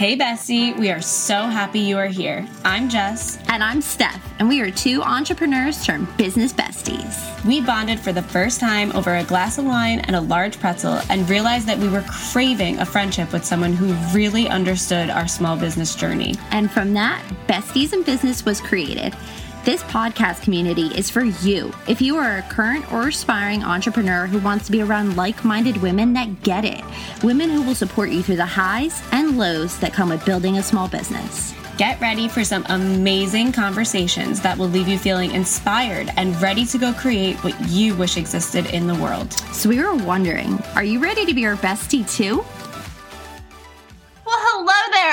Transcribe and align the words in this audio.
Hey, 0.00 0.14
Bessie, 0.14 0.72
we 0.72 0.90
are 0.90 1.02
so 1.02 1.42
happy 1.42 1.80
you 1.80 1.98
are 1.98 2.06
here. 2.06 2.48
I'm 2.64 2.88
Jess. 2.88 3.38
And 3.48 3.62
I'm 3.62 3.82
Steph, 3.82 4.32
and 4.38 4.48
we 4.48 4.62
are 4.62 4.70
two 4.70 5.02
entrepreneurs 5.02 5.84
turned 5.84 6.08
business 6.16 6.54
besties. 6.54 7.44
We 7.44 7.60
bonded 7.60 8.00
for 8.00 8.10
the 8.10 8.22
first 8.22 8.60
time 8.60 8.92
over 8.92 9.16
a 9.16 9.24
glass 9.24 9.58
of 9.58 9.66
wine 9.66 9.98
and 9.98 10.16
a 10.16 10.20
large 10.22 10.58
pretzel 10.58 11.02
and 11.10 11.28
realized 11.28 11.66
that 11.66 11.76
we 11.76 11.90
were 11.90 12.02
craving 12.08 12.78
a 12.78 12.86
friendship 12.86 13.30
with 13.30 13.44
someone 13.44 13.74
who 13.74 13.92
really 14.16 14.48
understood 14.48 15.10
our 15.10 15.28
small 15.28 15.58
business 15.58 15.94
journey. 15.94 16.34
And 16.50 16.70
from 16.70 16.94
that, 16.94 17.22
Besties 17.46 17.92
in 17.92 18.02
Business 18.02 18.42
was 18.46 18.58
created. 18.58 19.14
This 19.62 19.82
podcast 19.82 20.40
community 20.40 20.86
is 20.86 21.10
for 21.10 21.22
you. 21.22 21.70
If 21.86 22.00
you 22.00 22.16
are 22.16 22.38
a 22.38 22.42
current 22.42 22.90
or 22.90 23.08
aspiring 23.08 23.62
entrepreneur 23.62 24.26
who 24.26 24.38
wants 24.38 24.64
to 24.64 24.72
be 24.72 24.80
around 24.80 25.16
like 25.16 25.44
minded 25.44 25.76
women 25.82 26.14
that 26.14 26.42
get 26.42 26.64
it, 26.64 26.82
women 27.22 27.50
who 27.50 27.60
will 27.60 27.74
support 27.74 28.08
you 28.08 28.22
through 28.22 28.36
the 28.36 28.46
highs 28.46 29.02
and 29.12 29.36
lows 29.36 29.78
that 29.80 29.92
come 29.92 30.08
with 30.08 30.24
building 30.24 30.56
a 30.56 30.62
small 30.62 30.88
business. 30.88 31.54
Get 31.76 32.00
ready 32.00 32.26
for 32.26 32.42
some 32.42 32.64
amazing 32.70 33.52
conversations 33.52 34.40
that 34.40 34.56
will 34.56 34.68
leave 34.68 34.88
you 34.88 34.98
feeling 34.98 35.32
inspired 35.32 36.10
and 36.16 36.40
ready 36.40 36.64
to 36.64 36.78
go 36.78 36.94
create 36.94 37.36
what 37.44 37.58
you 37.68 37.94
wish 37.94 38.16
existed 38.16 38.64
in 38.74 38.86
the 38.86 38.94
world. 38.94 39.30
So, 39.52 39.68
we 39.68 39.78
were 39.78 39.94
wondering 39.94 40.58
are 40.74 40.84
you 40.84 41.00
ready 41.00 41.26
to 41.26 41.34
be 41.34 41.44
our 41.44 41.56
bestie 41.56 42.10
too? 42.10 42.46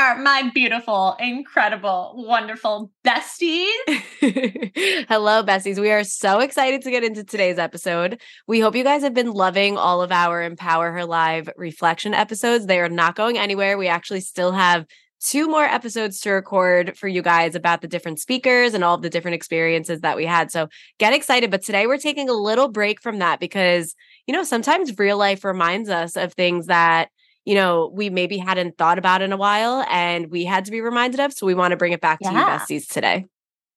There, 0.07 0.17
my 0.17 0.49
beautiful, 0.53 1.17
incredible, 1.19 2.13
wonderful 2.15 2.91
besties. 3.05 3.67
hello, 5.09 5.43
besties. 5.43 5.79
We 5.79 5.91
are 5.91 6.05
so 6.05 6.39
excited 6.39 6.81
to 6.83 6.91
get 6.91 7.03
into 7.03 7.25
today's 7.25 7.57
episode. 7.57 8.21
We 8.47 8.61
hope 8.61 8.75
you 8.75 8.85
guys 8.85 9.01
have 9.01 9.13
been 9.13 9.31
loving 9.31 9.77
all 9.77 10.01
of 10.01 10.11
our 10.11 10.41
Empower 10.43 10.93
Her 10.93 11.03
Live 11.03 11.49
reflection 11.57 12.13
episodes. 12.13 12.65
They 12.65 12.79
are 12.79 12.87
not 12.87 13.15
going 13.15 13.37
anywhere. 13.37 13.77
We 13.77 13.87
actually 13.87 14.21
still 14.21 14.53
have 14.53 14.85
two 15.19 15.49
more 15.49 15.65
episodes 15.65 16.21
to 16.21 16.31
record 16.31 16.97
for 16.97 17.09
you 17.09 17.21
guys 17.21 17.53
about 17.55 17.81
the 17.81 17.87
different 17.87 18.19
speakers 18.19 18.73
and 18.73 18.83
all 18.85 18.95
of 18.95 19.01
the 19.01 19.09
different 19.09 19.35
experiences 19.35 20.01
that 20.01 20.15
we 20.15 20.25
had. 20.25 20.51
So 20.51 20.69
get 20.99 21.11
excited. 21.11 21.51
But 21.51 21.63
today 21.63 21.85
we're 21.85 21.97
taking 21.97 22.29
a 22.29 22.33
little 22.33 22.69
break 22.69 23.01
from 23.01 23.19
that 23.19 23.41
because, 23.41 23.93
you 24.25 24.33
know, 24.33 24.43
sometimes 24.43 24.97
real 24.97 25.17
life 25.17 25.43
reminds 25.43 25.89
us 25.89 26.15
of 26.15 26.33
things 26.33 26.67
that 26.67 27.09
you 27.47 27.55
know, 27.55 27.89
we 27.93 28.09
maybe 28.09 28.37
hadn't 28.37 28.77
thought 28.77 28.99
about 28.99 29.21
in 29.21 29.31
a 29.31 29.37
while 29.37 29.85
and 29.89 30.29
we 30.29 30.43
had 30.43 30.65
to 30.65 30.71
be 30.71 30.81
reminded 30.81 31.21
of. 31.21 31.31
So 31.31 31.47
we 31.47 31.53
want 31.53 31.71
to 31.71 31.77
bring 31.77 31.93
it 31.93 32.01
back 32.01 32.19
yeah. 32.21 32.31
to 32.31 32.35
you, 32.35 32.43
besties, 32.43 32.91
today. 32.91 33.25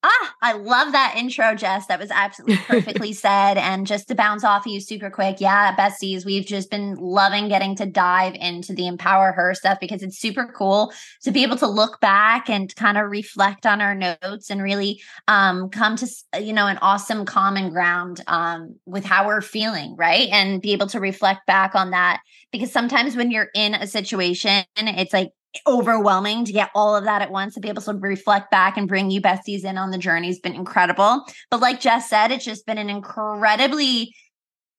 Ah, 0.02 0.34
I 0.40 0.52
love 0.54 0.92
that 0.92 1.14
intro, 1.18 1.54
Jess. 1.54 1.86
That 1.86 2.00
was 2.00 2.10
absolutely 2.10 2.56
perfectly 2.66 3.12
said. 3.12 3.58
And 3.58 3.86
just 3.86 4.08
to 4.08 4.14
bounce 4.14 4.44
off 4.44 4.64
of 4.64 4.72
you 4.72 4.80
super 4.80 5.10
quick, 5.10 5.36
yeah, 5.40 5.76
besties, 5.76 6.24
we've 6.24 6.46
just 6.46 6.70
been 6.70 6.94
loving 6.94 7.48
getting 7.48 7.76
to 7.76 7.84
dive 7.84 8.34
into 8.34 8.72
the 8.72 8.86
empower 8.86 9.32
her 9.32 9.52
stuff 9.52 9.78
because 9.78 10.02
it's 10.02 10.18
super 10.18 10.50
cool 10.56 10.90
to 11.22 11.30
be 11.30 11.42
able 11.42 11.58
to 11.58 11.66
look 11.66 12.00
back 12.00 12.48
and 12.48 12.74
kind 12.76 12.96
of 12.96 13.10
reflect 13.10 13.66
on 13.66 13.82
our 13.82 13.94
notes 13.94 14.48
and 14.48 14.62
really 14.62 15.02
um, 15.28 15.68
come 15.68 15.96
to 15.96 16.06
you 16.40 16.54
know 16.54 16.66
an 16.66 16.78
awesome 16.80 17.26
common 17.26 17.68
ground 17.70 18.22
um, 18.26 18.76
with 18.86 19.04
how 19.04 19.26
we're 19.26 19.42
feeling, 19.42 19.96
right? 19.96 20.28
And 20.30 20.62
be 20.62 20.72
able 20.72 20.86
to 20.88 21.00
reflect 21.00 21.46
back 21.46 21.74
on 21.74 21.90
that 21.90 22.20
because 22.52 22.72
sometimes 22.72 23.16
when 23.16 23.30
you're 23.30 23.50
in 23.54 23.74
a 23.74 23.86
situation, 23.86 24.64
it's 24.76 25.12
like 25.12 25.32
overwhelming 25.66 26.44
to 26.44 26.52
get 26.52 26.70
all 26.74 26.94
of 26.94 27.04
that 27.04 27.22
at 27.22 27.30
once 27.30 27.54
to 27.54 27.60
be 27.60 27.68
able 27.68 27.82
to 27.82 27.94
reflect 27.94 28.50
back 28.50 28.76
and 28.76 28.88
bring 28.88 29.10
you 29.10 29.20
besties 29.20 29.64
in 29.64 29.78
on 29.78 29.90
the 29.90 29.98
journey 29.98 30.28
has 30.28 30.38
been 30.38 30.54
incredible. 30.54 31.24
But 31.50 31.60
like 31.60 31.80
Jess 31.80 32.08
said, 32.08 32.30
it's 32.30 32.44
just 32.44 32.66
been 32.66 32.78
an 32.78 32.90
incredibly 32.90 34.14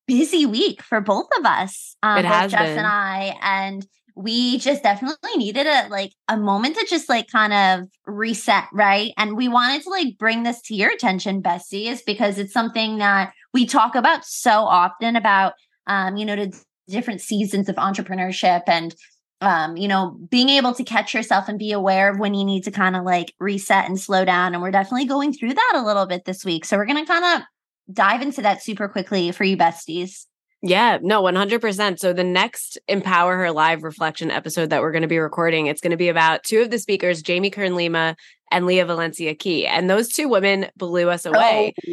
busy 0.06 0.46
week 0.46 0.82
for 0.82 1.00
both 1.00 1.28
of 1.38 1.44
us. 1.44 1.96
Um, 2.02 2.18
it 2.18 2.24
has 2.24 2.50
Jess 2.50 2.68
been. 2.68 2.78
and 2.78 2.86
I. 2.86 3.36
And 3.42 3.86
we 4.14 4.58
just 4.58 4.82
definitely 4.82 5.36
needed 5.36 5.66
a 5.66 5.88
like 5.88 6.12
a 6.28 6.36
moment 6.36 6.76
to 6.76 6.86
just 6.88 7.08
like 7.08 7.28
kind 7.30 7.52
of 7.52 7.88
reset, 8.06 8.64
right? 8.72 9.12
And 9.16 9.36
we 9.36 9.48
wanted 9.48 9.82
to 9.82 9.90
like 9.90 10.18
bring 10.18 10.42
this 10.42 10.60
to 10.62 10.74
your 10.74 10.90
attention, 10.90 11.42
besties, 11.42 12.00
because 12.04 12.38
it's 12.38 12.52
something 12.52 12.98
that 12.98 13.32
we 13.54 13.66
talk 13.66 13.94
about 13.94 14.24
so 14.24 14.50
often 14.50 15.16
about 15.16 15.54
um, 15.86 16.16
you 16.16 16.24
know, 16.24 16.36
to 16.36 16.52
different 16.88 17.20
seasons 17.20 17.68
of 17.68 17.76
entrepreneurship 17.76 18.62
and 18.66 18.94
um, 19.42 19.76
you 19.76 19.88
know, 19.88 20.16
being 20.30 20.48
able 20.48 20.72
to 20.72 20.84
catch 20.84 21.12
yourself 21.12 21.48
and 21.48 21.58
be 21.58 21.72
aware 21.72 22.10
of 22.10 22.18
when 22.18 22.32
you 22.32 22.44
need 22.44 22.62
to 22.62 22.70
kind 22.70 22.94
of 22.94 23.04
like 23.04 23.34
reset 23.40 23.86
and 23.86 24.00
slow 24.00 24.24
down. 24.24 24.54
And 24.54 24.62
we're 24.62 24.70
definitely 24.70 25.06
going 25.06 25.32
through 25.32 25.54
that 25.54 25.72
a 25.74 25.84
little 25.84 26.06
bit 26.06 26.24
this 26.24 26.44
week. 26.44 26.64
So 26.64 26.76
we're 26.76 26.86
going 26.86 27.04
to 27.04 27.12
kind 27.12 27.24
of 27.24 27.46
dive 27.92 28.22
into 28.22 28.40
that 28.42 28.62
super 28.62 28.88
quickly 28.88 29.32
for 29.32 29.42
you 29.42 29.56
besties. 29.56 30.26
Yeah, 30.64 30.98
no, 31.02 31.22
100%. 31.22 31.98
So 31.98 32.12
the 32.12 32.22
next 32.22 32.78
Empower 32.86 33.36
Her 33.36 33.50
Live 33.50 33.82
reflection 33.82 34.30
episode 34.30 34.70
that 34.70 34.80
we're 34.80 34.92
going 34.92 35.02
to 35.02 35.08
be 35.08 35.18
recording, 35.18 35.66
it's 35.66 35.80
going 35.80 35.90
to 35.90 35.96
be 35.96 36.08
about 36.08 36.44
two 36.44 36.60
of 36.60 36.70
the 36.70 36.78
speakers, 36.78 37.20
Jamie 37.20 37.50
Kern 37.50 37.74
Lima 37.74 38.14
and 38.52 38.64
Leah 38.64 38.86
Valencia 38.86 39.34
Key. 39.34 39.66
And 39.66 39.90
those 39.90 40.08
two 40.08 40.28
women 40.28 40.66
blew 40.76 41.10
us 41.10 41.26
away. 41.26 41.74
Oh, 41.76 41.92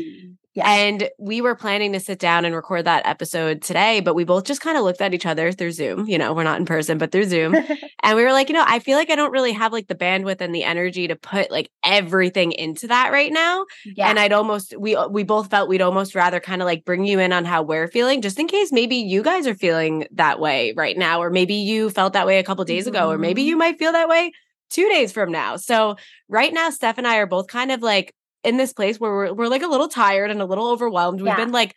Yes. 0.55 0.65
And 0.67 1.09
we 1.19 1.41
were 1.41 1.53
planning 1.53 1.93
to 1.93 1.99
sit 1.99 2.17
down 2.17 2.43
and 2.43 2.55
record 2.55 2.85
that 2.85 3.05
episode 3.05 3.61
today, 3.61 3.99
but 3.99 4.15
we 4.15 4.23
both 4.23 4.45
just 4.45 4.61
kind 4.61 4.77
of 4.77 4.83
looked 4.83 4.99
at 4.99 5.13
each 5.13 5.27
other 5.27 5.51
through 5.51 5.73
Zoom. 5.73 6.07
You 6.07 6.17
know, 6.17 6.33
we're 6.33 6.43
not 6.43 6.59
in 6.59 6.65
person, 6.65 6.97
but 6.97 7.11
through 7.11 7.25
Zoom. 7.25 7.55
and 8.03 8.17
we 8.17 8.23
were 8.23 8.31
like, 8.31 8.49
you 8.49 8.55
know, 8.55 8.63
I 8.65 8.79
feel 8.79 8.97
like 8.97 9.11
I 9.11 9.15
don't 9.15 9.31
really 9.31 9.51
have 9.53 9.71
like 9.71 9.87
the 9.87 9.95
bandwidth 9.95 10.41
and 10.41 10.53
the 10.53 10.63
energy 10.63 11.07
to 11.07 11.15
put 11.15 11.51
like 11.51 11.69
everything 11.83 12.51
into 12.51 12.87
that 12.87 13.11
right 13.11 13.31
now. 13.31 13.65
Yeah. 13.85 14.09
And 14.09 14.17
I'd 14.17 14.33
almost 14.33 14.75
we 14.77 14.97
we 15.11 15.23
both 15.23 15.51
felt 15.51 15.69
we'd 15.69 15.81
almost 15.81 16.15
rather 16.15 16.39
kind 16.39 16.63
of 16.63 16.65
like 16.65 16.83
bring 16.83 17.05
you 17.05 17.19
in 17.19 17.31
on 17.31 17.45
how 17.45 17.61
we're 17.61 17.87
feeling, 17.87 18.21
just 18.21 18.39
in 18.39 18.47
case 18.47 18.71
maybe 18.71 18.95
you 18.95 19.21
guys 19.21 19.45
are 19.45 19.55
feeling 19.55 20.07
that 20.13 20.39
way 20.39 20.73
right 20.75 20.97
now, 20.97 21.21
or 21.21 21.29
maybe 21.29 21.53
you 21.53 21.91
felt 21.91 22.13
that 22.13 22.25
way 22.25 22.39
a 22.39 22.43
couple 22.43 22.65
days 22.65 22.85
mm-hmm. 22.85 22.95
ago, 22.95 23.11
or 23.11 23.19
maybe 23.19 23.43
you 23.43 23.53
mm-hmm. 23.53 23.59
might 23.59 23.77
feel 23.79 23.91
that 23.91 24.09
way 24.09 24.31
two 24.69 24.87
days 24.89 25.11
from 25.11 25.31
now. 25.31 25.57
So 25.57 25.95
right 26.27 26.53
now, 26.53 26.69
Steph 26.69 26.97
and 26.97 27.07
I 27.07 27.17
are 27.17 27.27
both 27.27 27.47
kind 27.47 27.71
of 27.71 27.81
like 27.81 28.13
in 28.43 28.57
this 28.57 28.73
place 28.73 28.99
where 28.99 29.11
we're, 29.11 29.33
we're 29.33 29.47
like 29.47 29.63
a 29.63 29.67
little 29.67 29.87
tired 29.87 30.31
and 30.31 30.41
a 30.41 30.45
little 30.45 30.67
overwhelmed. 30.67 31.21
We've 31.21 31.35
been 31.35 31.51
like 31.51 31.75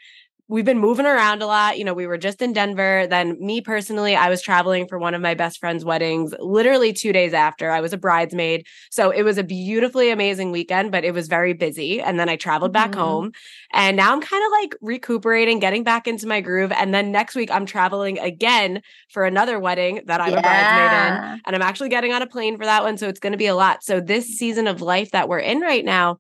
we've 0.53 0.67
been 0.67 0.79
moving 0.79 1.07
around 1.07 1.41
a 1.41 1.47
lot. 1.47 1.79
You 1.79 1.85
know, 1.85 1.95
we 1.95 2.07
were 2.07 2.19
just 2.19 2.43
in 2.43 2.53
Denver. 2.53 3.07
Then, 3.09 3.39
me 3.41 3.63
personally, 3.63 4.15
I 4.15 4.29
was 4.29 4.43
traveling 4.43 4.87
for 4.87 4.99
one 4.99 5.15
of 5.15 5.23
my 5.23 5.33
best 5.33 5.59
friend's 5.59 5.83
weddings 5.83 6.35
literally 6.39 6.93
two 6.93 7.11
days 7.11 7.33
after. 7.33 7.71
I 7.71 7.81
was 7.81 7.95
a 7.95 7.97
bridesmaid. 7.97 8.67
So 8.91 9.11
it 9.11 9.23
was 9.23 9.39
a 9.39 9.45
beautifully 9.45 10.11
amazing 10.11 10.53
weekend, 10.53 10.93
but 10.93 11.05
it 11.05 11.15
was 11.15 11.27
very 11.27 11.55
busy. 11.55 12.03
And 12.03 12.21
then 12.21 12.29
I 12.29 12.37
traveled 12.37 12.73
back 12.73 12.91
mm-hmm. 12.91 13.01
home. 13.01 13.33
And 13.73 13.97
now 13.97 14.13
I'm 14.13 14.21
kind 14.21 14.45
of 14.45 14.53
like 14.53 14.77
recuperating, 14.83 15.59
getting 15.59 15.85
back 15.85 16.07
into 16.07 16.27
my 16.27 16.43
groove. 16.43 16.73
And 16.73 16.93
then 16.93 17.11
next 17.11 17.35
week, 17.35 17.51
I'm 17.51 17.65
traveling 17.65 18.19
again 18.19 18.83
for 19.11 19.25
another 19.25 19.59
wedding 19.59 20.03
that 20.07 20.21
I'm 20.21 20.33
yeah. 20.33 20.39
a 20.39 20.43
bridesmaid 20.43 21.33
in. 21.33 21.41
And 21.47 21.57
I'm 21.57 21.63
actually 21.63 21.89
getting 21.89 22.13
on 22.13 22.21
a 22.21 22.27
plane 22.27 22.59
for 22.59 22.67
that 22.67 22.83
one. 22.83 22.99
So 22.99 23.09
it's 23.09 23.21
going 23.21 23.33
to 23.33 23.39
be 23.39 23.47
a 23.47 23.55
lot. 23.55 23.83
So, 23.83 24.01
this 24.01 24.27
season 24.27 24.67
of 24.67 24.83
life 24.83 25.13
that 25.13 25.31
we're 25.31 25.39
in 25.39 25.61
right 25.61 25.85
now, 25.85 26.19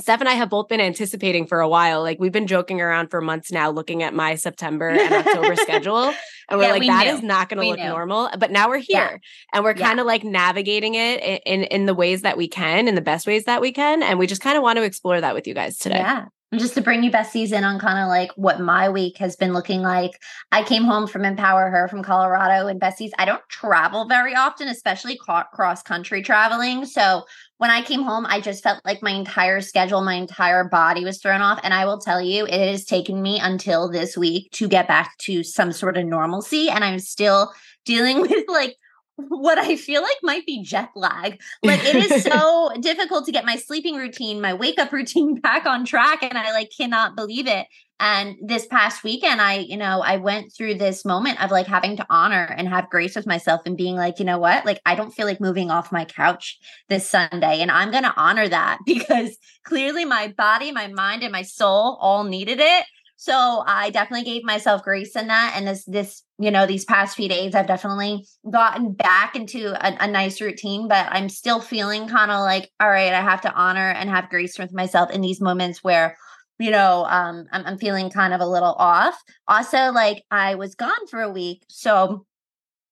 Steph 0.00 0.20
and 0.20 0.28
I 0.28 0.34
have 0.34 0.50
both 0.50 0.68
been 0.68 0.80
anticipating 0.80 1.46
for 1.46 1.60
a 1.60 1.68
while. 1.68 2.02
Like 2.02 2.18
we've 2.18 2.32
been 2.32 2.46
joking 2.46 2.80
around 2.80 3.08
for 3.10 3.20
months 3.20 3.52
now, 3.52 3.70
looking 3.70 4.02
at 4.02 4.14
my 4.14 4.34
September 4.34 4.88
and 4.88 5.12
October 5.12 5.56
schedule. 5.56 6.12
And 6.48 6.58
we're 6.58 6.64
yeah, 6.64 6.72
like, 6.72 6.80
we 6.80 6.88
that 6.88 7.06
knew. 7.06 7.12
is 7.14 7.22
not 7.22 7.48
going 7.48 7.62
to 7.62 7.68
look 7.68 7.78
knew. 7.78 7.88
normal. 7.88 8.30
But 8.38 8.50
now 8.50 8.68
we're 8.68 8.78
here 8.78 9.20
yeah. 9.22 9.28
and 9.52 9.64
we're 9.64 9.74
kind 9.74 10.00
of 10.00 10.06
like 10.06 10.24
navigating 10.24 10.94
it 10.94 11.22
in, 11.22 11.38
in, 11.46 11.62
in 11.64 11.86
the 11.86 11.94
ways 11.94 12.22
that 12.22 12.36
we 12.36 12.48
can, 12.48 12.88
in 12.88 12.94
the 12.94 13.00
best 13.00 13.26
ways 13.26 13.44
that 13.44 13.60
we 13.60 13.72
can. 13.72 14.02
And 14.02 14.18
we 14.18 14.26
just 14.26 14.42
kind 14.42 14.56
of 14.56 14.62
want 14.62 14.76
to 14.78 14.82
explore 14.82 15.20
that 15.20 15.34
with 15.34 15.46
you 15.46 15.54
guys 15.54 15.78
today. 15.78 15.98
Yeah. 15.98 16.26
And 16.52 16.60
just 16.60 16.74
to 16.74 16.80
bring 16.80 17.04
you 17.04 17.12
best 17.12 17.30
season 17.30 17.62
on 17.62 17.78
kind 17.78 17.98
of 17.98 18.08
like 18.08 18.32
what 18.34 18.58
my 18.58 18.88
week 18.88 19.18
has 19.18 19.36
been 19.36 19.52
looking 19.52 19.82
like. 19.82 20.10
I 20.50 20.64
came 20.64 20.82
home 20.82 21.06
from 21.06 21.24
Empower 21.24 21.70
Her 21.70 21.86
from 21.86 22.02
Colorado 22.02 22.66
and 22.66 22.80
Bessie's. 22.80 23.12
I 23.18 23.24
don't 23.24 23.42
travel 23.48 24.06
very 24.06 24.34
often, 24.34 24.66
especially 24.66 25.16
cross 25.16 25.82
country 25.82 26.22
traveling. 26.22 26.86
So 26.86 27.24
when 27.60 27.70
I 27.70 27.82
came 27.82 28.04
home, 28.04 28.24
I 28.26 28.40
just 28.40 28.62
felt 28.62 28.80
like 28.86 29.02
my 29.02 29.10
entire 29.10 29.60
schedule, 29.60 30.00
my 30.00 30.14
entire 30.14 30.64
body 30.64 31.04
was 31.04 31.20
thrown 31.20 31.42
off. 31.42 31.60
And 31.62 31.74
I 31.74 31.84
will 31.84 31.98
tell 31.98 32.18
you, 32.18 32.46
it 32.46 32.70
has 32.70 32.86
taken 32.86 33.20
me 33.20 33.38
until 33.38 33.90
this 33.90 34.16
week 34.16 34.50
to 34.52 34.66
get 34.66 34.88
back 34.88 35.18
to 35.18 35.44
some 35.44 35.70
sort 35.70 35.98
of 35.98 36.06
normalcy. 36.06 36.70
And 36.70 36.82
I'm 36.82 36.98
still 36.98 37.52
dealing 37.84 38.20
with 38.22 38.48
like 38.48 38.76
what 39.16 39.58
I 39.58 39.76
feel 39.76 40.00
like 40.00 40.16
might 40.22 40.46
be 40.46 40.62
jet 40.62 40.88
lag. 40.96 41.38
Like 41.62 41.84
it 41.84 41.96
is 41.96 42.22
so 42.22 42.70
difficult 42.80 43.26
to 43.26 43.32
get 43.32 43.44
my 43.44 43.56
sleeping 43.56 43.96
routine, 43.96 44.40
my 44.40 44.54
wake 44.54 44.78
up 44.78 44.90
routine 44.90 45.34
back 45.42 45.66
on 45.66 45.84
track. 45.84 46.22
And 46.22 46.38
I 46.38 46.52
like 46.52 46.70
cannot 46.74 47.14
believe 47.14 47.46
it. 47.46 47.66
And 48.00 48.36
this 48.40 48.66
past 48.66 49.04
weekend, 49.04 49.42
I, 49.42 49.58
you 49.58 49.76
know, 49.76 50.00
I 50.00 50.16
went 50.16 50.54
through 50.54 50.76
this 50.76 51.04
moment 51.04 51.42
of 51.42 51.50
like 51.50 51.66
having 51.66 51.98
to 51.98 52.06
honor 52.08 52.44
and 52.56 52.66
have 52.66 52.88
grace 52.88 53.14
with 53.14 53.26
myself 53.26 53.60
and 53.66 53.76
being 53.76 53.94
like, 53.94 54.18
you 54.18 54.24
know 54.24 54.38
what? 54.38 54.64
Like, 54.64 54.80
I 54.86 54.94
don't 54.94 55.10
feel 55.10 55.26
like 55.26 55.38
moving 55.38 55.70
off 55.70 55.92
my 55.92 56.06
couch 56.06 56.58
this 56.88 57.06
Sunday. 57.06 57.60
And 57.60 57.70
I'm 57.70 57.90
going 57.90 58.04
to 58.04 58.16
honor 58.16 58.48
that 58.48 58.78
because 58.86 59.36
clearly 59.64 60.06
my 60.06 60.28
body, 60.28 60.72
my 60.72 60.88
mind, 60.88 61.22
and 61.22 61.30
my 61.30 61.42
soul 61.42 61.98
all 62.00 62.24
needed 62.24 62.58
it. 62.58 62.84
So 63.16 63.62
I 63.66 63.90
definitely 63.90 64.24
gave 64.24 64.44
myself 64.44 64.82
grace 64.82 65.14
in 65.14 65.26
that. 65.26 65.52
And 65.54 65.68
this, 65.68 65.84
this, 65.84 66.22
you 66.38 66.50
know, 66.50 66.64
these 66.64 66.86
past 66.86 67.16
few 67.16 67.28
days, 67.28 67.54
I've 67.54 67.66
definitely 67.66 68.26
gotten 68.50 68.94
back 68.94 69.36
into 69.36 69.74
a, 69.74 70.04
a 70.04 70.06
nice 70.06 70.40
routine, 70.40 70.88
but 70.88 71.06
I'm 71.10 71.28
still 71.28 71.60
feeling 71.60 72.08
kind 72.08 72.30
of 72.30 72.40
like, 72.40 72.70
all 72.80 72.88
right, 72.88 73.12
I 73.12 73.20
have 73.20 73.42
to 73.42 73.52
honor 73.52 73.90
and 73.90 74.08
have 74.08 74.30
grace 74.30 74.58
with 74.58 74.72
myself 74.72 75.10
in 75.10 75.20
these 75.20 75.38
moments 75.38 75.84
where, 75.84 76.16
you 76.60 76.70
know, 76.70 77.06
um, 77.08 77.46
I'm, 77.50 77.64
I'm 77.64 77.78
feeling 77.78 78.10
kind 78.10 78.34
of 78.34 78.40
a 78.40 78.46
little 78.46 78.74
off. 78.74 79.20
Also, 79.48 79.90
like 79.92 80.22
I 80.30 80.54
was 80.56 80.74
gone 80.74 81.06
for 81.08 81.20
a 81.22 81.30
week. 81.30 81.64
So 81.68 82.26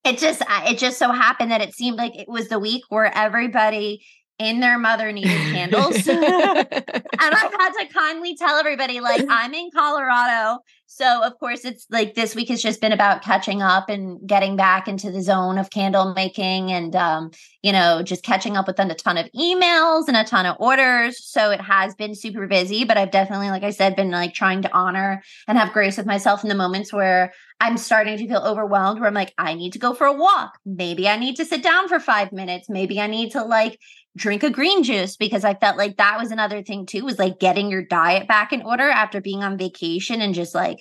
it 0.05 0.19
just 0.19 0.43
it 0.49 0.79
just 0.79 0.99
so 0.99 1.13
happened 1.13 1.51
that 1.51 1.61
it 1.61 1.75
seemed 1.75 1.99
like 1.99 2.17
it 2.17 2.29
was 2.29 2.49
the 2.49 2.59
week 2.59 2.85
where 2.89 3.15
everybody 3.17 4.03
in 4.39 4.61
their 4.61 4.79
mother 4.79 5.13
needed 5.13 5.31
candles. 5.53 5.97
and 6.09 6.19
I 6.19 7.51
had 7.59 7.73
to 7.81 7.93
kindly 7.93 8.37
tell 8.37 8.57
everybody, 8.57 9.01
like, 9.01 9.25
I'm 9.29 9.53
in 9.53 9.71
Colorado. 9.75 10.61
So, 10.91 11.23
of 11.23 11.39
course, 11.39 11.67
it's 11.67 11.87
like 11.91 12.15
this 12.15 12.35
week 12.35 12.49
has 12.49 12.63
just 12.63 12.81
been 12.81 12.93
about 12.93 13.21
catching 13.21 13.61
up 13.61 13.91
and 13.91 14.27
getting 14.27 14.57
back 14.57 14.89
into 14.89 15.11
the 15.13 15.21
zone 15.21 15.59
of 15.59 15.69
candle 15.69 16.15
making 16.15 16.73
and, 16.73 16.97
um, 16.97 17.31
you 17.63 17.73
know, 17.73 18.03
just 18.03 18.25
catching 18.25 18.57
up 18.57 18.67
with 18.67 18.79
a 18.79 18.95
ton 18.95 19.19
of 19.19 19.29
emails 19.39 20.09
and 20.09 20.17
a 20.17 20.25
ton 20.25 20.47
of 20.47 20.57
orders. 20.59 21.23
So, 21.23 21.51
it 21.51 21.61
has 21.61 21.95
been 21.95 22.15
super 22.15 22.47
busy, 22.47 22.85
but 22.85 22.97
I've 22.97 23.11
definitely, 23.11 23.51
like 23.51 23.65
I 23.65 23.71
said, 23.71 23.97
been 23.97 24.11
like 24.11 24.33
trying 24.33 24.63
to 24.63 24.73
honor 24.73 25.23
and 25.47 25.59
have 25.59 25.75
grace 25.75 25.99
with 25.99 26.07
myself 26.07 26.43
in 26.43 26.49
the 26.49 26.55
moments 26.55 26.91
where 26.91 27.35
I'm 27.61 27.77
starting 27.77 28.17
to 28.17 28.27
feel 28.27 28.43
overwhelmed 28.43 29.01
where 29.01 29.09
I'm 29.09 29.15
like, 29.15 29.35
I 29.37 29.55
need 29.55 29.75
to 29.75 29.79
go 29.79 29.93
for 29.93 30.07
a 30.07 30.13
walk. 30.13 30.59
Maybe 30.65 31.07
I 31.07 31.17
need 31.17 31.37
to 31.37 31.45
sit 31.45 31.63
down 31.63 31.89
for 31.89 32.01
five 32.01 32.33
minutes. 32.33 32.71
Maybe 32.71 32.99
I 32.99 33.09
need 33.09 33.33
to 33.33 33.45
like 33.45 33.79
drink 34.17 34.43
a 34.43 34.51
green 34.51 34.83
juice 34.83 35.17
because 35.17 35.45
I 35.45 35.55
felt 35.55 35.77
like 35.77 35.97
that 35.97 36.19
was 36.19 36.31
another 36.31 36.63
thing 36.63 36.87
too, 36.87 37.05
was 37.05 37.19
like 37.19 37.41
getting 37.41 37.71
your 37.71 37.85
diet 37.85 38.29
back 38.29 38.53
in 38.53 38.63
order 38.63 38.89
after 38.89 39.21
being 39.21 39.43
on 39.43 39.59
vacation 39.59 40.21
and 40.21 40.35
just 40.35 40.55
like, 40.55 40.78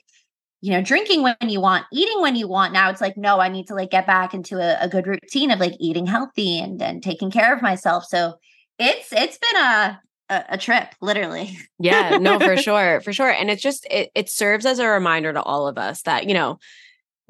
you 0.62 0.72
know, 0.72 0.82
drinking 0.82 1.22
when 1.22 1.36
you 1.42 1.62
want, 1.62 1.86
eating 1.94 2.22
when 2.22 2.36
you 2.36 2.48
want. 2.48 2.74
Now 2.74 2.90
it's 2.90 3.02
like, 3.02 3.16
no, 3.18 3.40
I 3.40 3.48
need 3.50 3.68
to 3.68 3.76
like 3.76 3.92
get 3.92 4.08
back 4.08 4.34
into 4.34 4.58
a, 4.58 4.84
a 4.84 4.90
good 4.90 5.06
routine 5.06 5.52
of 5.52 5.60
like 5.60 5.74
eating 5.80 6.06
healthy 6.06 6.60
and 6.60 6.82
and 6.82 7.04
taking 7.04 7.32
care 7.32 7.54
of 7.54 7.62
myself. 7.62 8.06
So 8.06 8.36
it's 8.80 9.12
it's 9.12 9.38
been 9.38 9.62
a 9.62 10.02
a, 10.30 10.44
a 10.50 10.58
trip, 10.58 10.94
literally. 11.02 11.58
yeah, 11.80 12.18
no, 12.18 12.40
for 12.40 12.58
sure, 12.62 13.02
for 13.02 13.14
sure. 13.14 13.30
And 13.30 13.50
it's 13.50 13.62
just 13.62 13.86
it 13.90 14.12
it 14.16 14.30
serves 14.30 14.66
as 14.66 14.80
a 14.80 14.88
reminder 14.88 15.34
to 15.34 15.42
all 15.42 15.68
of 15.68 15.78
us 15.78 16.02
that, 16.04 16.28
you 16.28 16.34
know, 16.34 16.60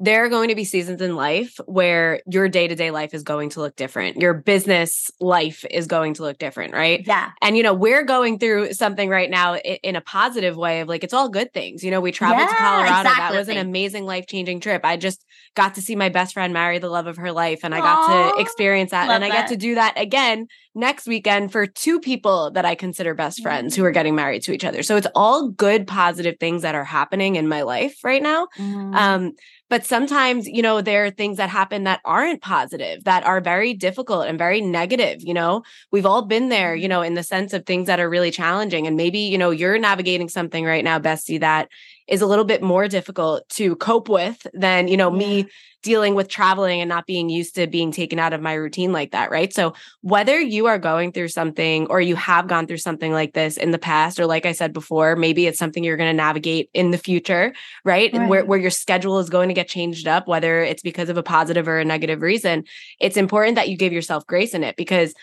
there 0.00 0.24
are 0.24 0.28
going 0.28 0.48
to 0.48 0.54
be 0.54 0.64
seasons 0.64 1.02
in 1.02 1.16
life 1.16 1.58
where 1.66 2.22
your 2.26 2.48
day 2.48 2.68
to 2.68 2.74
day 2.76 2.92
life 2.92 3.14
is 3.14 3.24
going 3.24 3.50
to 3.50 3.60
look 3.60 3.74
different. 3.74 4.16
Your 4.16 4.32
business 4.32 5.10
life 5.18 5.64
is 5.70 5.88
going 5.88 6.14
to 6.14 6.22
look 6.22 6.38
different, 6.38 6.72
right? 6.72 7.04
Yeah. 7.04 7.30
And, 7.42 7.56
you 7.56 7.64
know, 7.64 7.74
we're 7.74 8.04
going 8.04 8.38
through 8.38 8.74
something 8.74 9.08
right 9.08 9.28
now 9.28 9.56
in, 9.56 9.96
a 9.96 10.00
positive 10.00 10.56
way 10.56 10.80
of 10.80 10.88
like, 10.88 11.02
it's 11.02 11.14
all 11.14 11.28
good 11.28 11.52
things. 11.52 11.82
You 11.82 11.90
know, 11.90 12.00
we 12.00 12.12
traveled 12.12 12.42
yeah, 12.42 12.46
to 12.46 12.54
Colorado. 12.54 13.00
Exactly. 13.00 13.22
That 13.22 13.38
was 13.38 13.48
an 13.48 13.56
amazing 13.56 14.04
life 14.04 14.26
changing 14.28 14.60
trip. 14.60 14.82
I 14.84 14.96
just 14.96 15.24
got 15.56 15.74
to 15.74 15.82
see 15.82 15.96
my 15.96 16.08
best 16.08 16.34
friend 16.34 16.52
marry 16.52 16.78
the 16.78 16.88
love 16.88 17.08
of 17.08 17.16
her 17.16 17.32
life 17.32 17.60
and 17.64 17.74
I 17.74 17.80
got 17.80 18.08
Aww, 18.08 18.36
to 18.36 18.40
experience 18.40 18.92
that. 18.92 19.10
And 19.10 19.24
I 19.24 19.28
that. 19.28 19.34
get 19.34 19.48
to 19.48 19.56
do 19.56 19.74
that 19.74 19.94
again 19.96 20.46
next 20.76 21.08
weekend 21.08 21.50
for 21.50 21.66
two 21.66 21.98
people 21.98 22.52
that 22.52 22.64
I 22.64 22.76
consider 22.76 23.14
best 23.14 23.42
friends 23.42 23.72
mm-hmm. 23.72 23.82
who 23.82 23.86
are 23.86 23.90
getting 23.90 24.14
married 24.14 24.42
to 24.42 24.52
each 24.52 24.64
other. 24.64 24.84
So 24.84 24.96
it's 24.96 25.08
all 25.16 25.48
good, 25.48 25.88
positive 25.88 26.36
things 26.38 26.62
that 26.62 26.76
are 26.76 26.84
happening 26.84 27.34
in 27.34 27.48
my 27.48 27.62
life 27.62 27.98
right 28.04 28.22
now. 28.22 28.46
Mm-hmm. 28.56 28.94
Um, 28.94 29.32
but 29.70 29.84
sometimes, 29.84 30.46
you 30.46 30.62
know, 30.62 30.80
there 30.80 31.04
are 31.04 31.10
things 31.10 31.36
that 31.36 31.50
happen 31.50 31.84
that 31.84 32.00
aren't 32.04 32.40
positive, 32.40 33.04
that 33.04 33.24
are 33.24 33.40
very 33.40 33.74
difficult 33.74 34.26
and 34.26 34.38
very 34.38 34.60
negative. 34.60 35.22
You 35.22 35.34
know, 35.34 35.62
we've 35.92 36.06
all 36.06 36.22
been 36.22 36.48
there, 36.48 36.74
you 36.74 36.84
mm-hmm. 36.84 36.88
know, 36.90 37.02
in 37.02 37.14
the 37.14 37.22
sense 37.22 37.52
of 37.52 37.66
things 37.66 37.86
that 37.86 38.00
are 38.00 38.08
really 38.08 38.30
challenging. 38.30 38.86
And 38.86 38.96
maybe, 38.96 39.20
you 39.20 39.38
know, 39.38 39.50
you're 39.50 39.78
navigating 39.78 40.28
something 40.28 40.64
right 40.64 40.84
now, 40.84 40.98
Bestie, 40.98 41.40
that 41.40 41.68
is 42.08 42.22
a 42.22 42.26
little 42.26 42.44
bit 42.44 42.62
more 42.62 42.88
difficult 42.88 43.48
to 43.50 43.76
cope 43.76 44.08
with 44.08 44.46
than, 44.54 44.88
you 44.88 44.96
know, 44.96 45.12
yeah. 45.12 45.18
me 45.18 45.48
dealing 45.82 46.14
with 46.14 46.28
traveling 46.28 46.80
and 46.80 46.88
not 46.88 47.06
being 47.06 47.28
used 47.28 47.54
to 47.54 47.66
being 47.66 47.92
taken 47.92 48.18
out 48.18 48.32
of 48.32 48.40
my 48.40 48.52
routine 48.52 48.92
like 48.92 49.12
that, 49.12 49.30
right? 49.30 49.52
So, 49.52 49.74
whether 50.00 50.40
you 50.40 50.66
are 50.66 50.78
going 50.78 51.12
through 51.12 51.28
something 51.28 51.86
or 51.86 52.00
you 52.00 52.16
have 52.16 52.48
gone 52.48 52.66
through 52.66 52.78
something 52.78 53.12
like 53.12 53.32
this 53.32 53.56
in 53.56 53.70
the 53.70 53.78
past, 53.78 54.18
or 54.18 54.26
like 54.26 54.44
I 54.44 54.52
said 54.52 54.72
before, 54.72 55.14
maybe 55.14 55.46
it's 55.46 55.58
something 55.58 55.84
you're 55.84 55.96
going 55.96 56.10
to 56.10 56.16
navigate 56.16 56.68
in 56.74 56.90
the 56.90 56.98
future, 56.98 57.52
right? 57.84 58.12
right. 58.12 58.28
Where, 58.28 58.44
where 58.44 58.58
your 58.58 58.70
schedule 58.70 59.18
is 59.18 59.30
going 59.30 59.48
to 59.48 59.54
get 59.54 59.68
changed 59.68 60.08
up, 60.08 60.26
whether 60.26 60.62
it's 60.62 60.82
because 60.82 61.08
of 61.08 61.16
a 61.16 61.22
positive 61.22 61.68
or 61.68 61.78
a 61.78 61.84
negative 61.84 62.22
reason, 62.22 62.64
it's 63.00 63.16
important 63.16 63.54
that 63.54 63.68
you 63.68 63.76
give 63.76 63.92
yourself 63.92 64.26
grace 64.26 64.54
in 64.54 64.64
it 64.64 64.76
because 64.76 65.14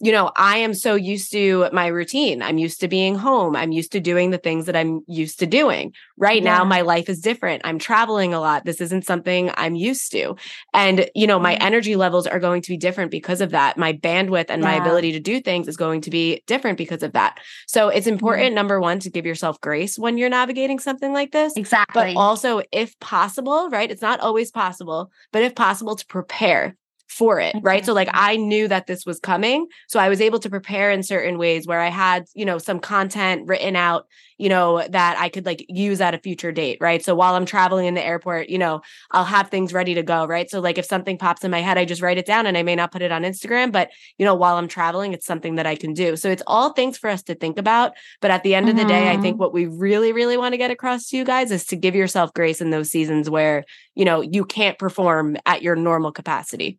you 0.00 0.12
know, 0.12 0.30
I 0.36 0.58
am 0.58 0.74
so 0.74 0.94
used 0.94 1.32
to 1.32 1.68
my 1.72 1.88
routine. 1.88 2.40
I'm 2.40 2.58
used 2.58 2.80
to 2.80 2.88
being 2.88 3.16
home. 3.16 3.56
I'm 3.56 3.72
used 3.72 3.92
to 3.92 4.00
doing 4.00 4.30
the 4.30 4.38
things 4.38 4.66
that 4.66 4.76
I'm 4.76 5.00
used 5.08 5.40
to 5.40 5.46
doing. 5.46 5.92
Right 6.16 6.42
yeah. 6.42 6.58
now, 6.58 6.64
my 6.64 6.82
life 6.82 7.08
is 7.08 7.20
different. 7.20 7.62
I'm 7.64 7.80
traveling 7.80 8.32
a 8.32 8.40
lot. 8.40 8.64
This 8.64 8.80
isn't 8.80 9.04
something 9.04 9.50
I'm 9.56 9.74
used 9.74 10.12
to. 10.12 10.36
And, 10.72 11.10
you 11.16 11.26
know, 11.26 11.40
my 11.40 11.54
mm-hmm. 11.54 11.66
energy 11.66 11.96
levels 11.96 12.28
are 12.28 12.38
going 12.38 12.62
to 12.62 12.68
be 12.68 12.76
different 12.76 13.10
because 13.10 13.40
of 13.40 13.50
that. 13.50 13.76
My 13.76 13.92
bandwidth 13.92 14.46
and 14.50 14.62
yeah. 14.62 14.68
my 14.68 14.74
ability 14.76 15.12
to 15.12 15.20
do 15.20 15.40
things 15.40 15.66
is 15.66 15.76
going 15.76 16.02
to 16.02 16.10
be 16.10 16.42
different 16.46 16.78
because 16.78 17.02
of 17.02 17.12
that. 17.14 17.38
So 17.66 17.88
it's 17.88 18.06
important, 18.06 18.48
mm-hmm. 18.48 18.54
number 18.54 18.80
one, 18.80 19.00
to 19.00 19.10
give 19.10 19.26
yourself 19.26 19.60
grace 19.60 19.98
when 19.98 20.16
you're 20.16 20.30
navigating 20.30 20.78
something 20.78 21.12
like 21.12 21.32
this. 21.32 21.56
Exactly. 21.56 22.14
But 22.14 22.16
also, 22.16 22.62
if 22.70 22.98
possible, 23.00 23.68
right? 23.70 23.90
It's 23.90 24.02
not 24.02 24.20
always 24.20 24.52
possible, 24.52 25.10
but 25.32 25.42
if 25.42 25.56
possible, 25.56 25.96
to 25.96 26.06
prepare 26.06 26.76
for 27.08 27.40
it, 27.40 27.56
right? 27.62 27.84
So 27.84 27.92
like 27.92 28.08
I 28.12 28.36
knew 28.36 28.68
that 28.68 28.86
this 28.86 29.04
was 29.04 29.18
coming, 29.18 29.66
so 29.88 29.98
I 29.98 30.08
was 30.08 30.20
able 30.20 30.38
to 30.40 30.50
prepare 30.50 30.90
in 30.90 31.02
certain 31.02 31.38
ways 31.38 31.66
where 31.66 31.80
I 31.80 31.88
had, 31.88 32.26
you 32.34 32.44
know, 32.44 32.58
some 32.58 32.78
content 32.78 33.48
written 33.48 33.76
out, 33.76 34.06
you 34.38 34.48
know, 34.48 34.86
that 34.88 35.18
I 35.18 35.28
could 35.28 35.44
like 35.44 35.66
use 35.68 36.00
at 36.00 36.14
a 36.14 36.18
future 36.18 36.52
date, 36.52 36.78
right? 36.80 37.04
So 37.04 37.14
while 37.14 37.34
I'm 37.34 37.44
traveling 37.44 37.86
in 37.86 37.94
the 37.94 38.04
airport, 38.04 38.48
you 38.48 38.58
know, 38.58 38.80
I'll 39.10 39.24
have 39.24 39.50
things 39.50 39.72
ready 39.72 39.94
to 39.94 40.02
go, 40.02 40.26
right? 40.26 40.48
So 40.48 40.60
like 40.60 40.78
if 40.78 40.84
something 40.84 41.18
pops 41.18 41.44
in 41.44 41.50
my 41.50 41.60
head, 41.60 41.76
I 41.76 41.84
just 41.84 42.00
write 42.00 42.18
it 42.18 42.26
down 42.26 42.46
and 42.46 42.56
I 42.56 42.62
may 42.62 42.76
not 42.76 42.92
put 42.92 43.02
it 43.02 43.12
on 43.12 43.22
Instagram, 43.22 43.72
but 43.72 43.90
you 44.16 44.24
know, 44.24 44.34
while 44.34 44.56
I'm 44.56 44.68
traveling, 44.68 45.12
it's 45.12 45.26
something 45.26 45.56
that 45.56 45.66
I 45.66 45.74
can 45.74 45.92
do. 45.92 46.16
So 46.16 46.30
it's 46.30 46.42
all 46.46 46.72
things 46.72 46.96
for 46.96 47.10
us 47.10 47.22
to 47.24 47.34
think 47.34 47.58
about, 47.58 47.92
but 48.20 48.30
at 48.30 48.42
the 48.44 48.54
end 48.54 48.68
mm-hmm. 48.68 48.78
of 48.78 48.86
the 48.86 48.88
day, 48.88 49.10
I 49.10 49.16
think 49.16 49.34
mm-hmm. 49.34 49.40
what 49.40 49.52
we 49.52 49.66
really 49.66 50.12
really 50.12 50.36
want 50.36 50.52
to 50.52 50.58
get 50.58 50.70
across 50.70 51.08
to 51.08 51.16
you 51.16 51.24
guys 51.24 51.50
is 51.50 51.66
to 51.66 51.76
give 51.76 51.94
yourself 51.94 52.32
grace 52.32 52.60
in 52.60 52.70
those 52.70 52.90
seasons 52.90 53.28
where, 53.28 53.64
you 53.94 54.04
know, 54.04 54.20
you 54.20 54.44
can't 54.44 54.78
perform 54.78 55.36
at 55.46 55.62
your 55.62 55.74
normal 55.74 56.12
capacity. 56.12 56.78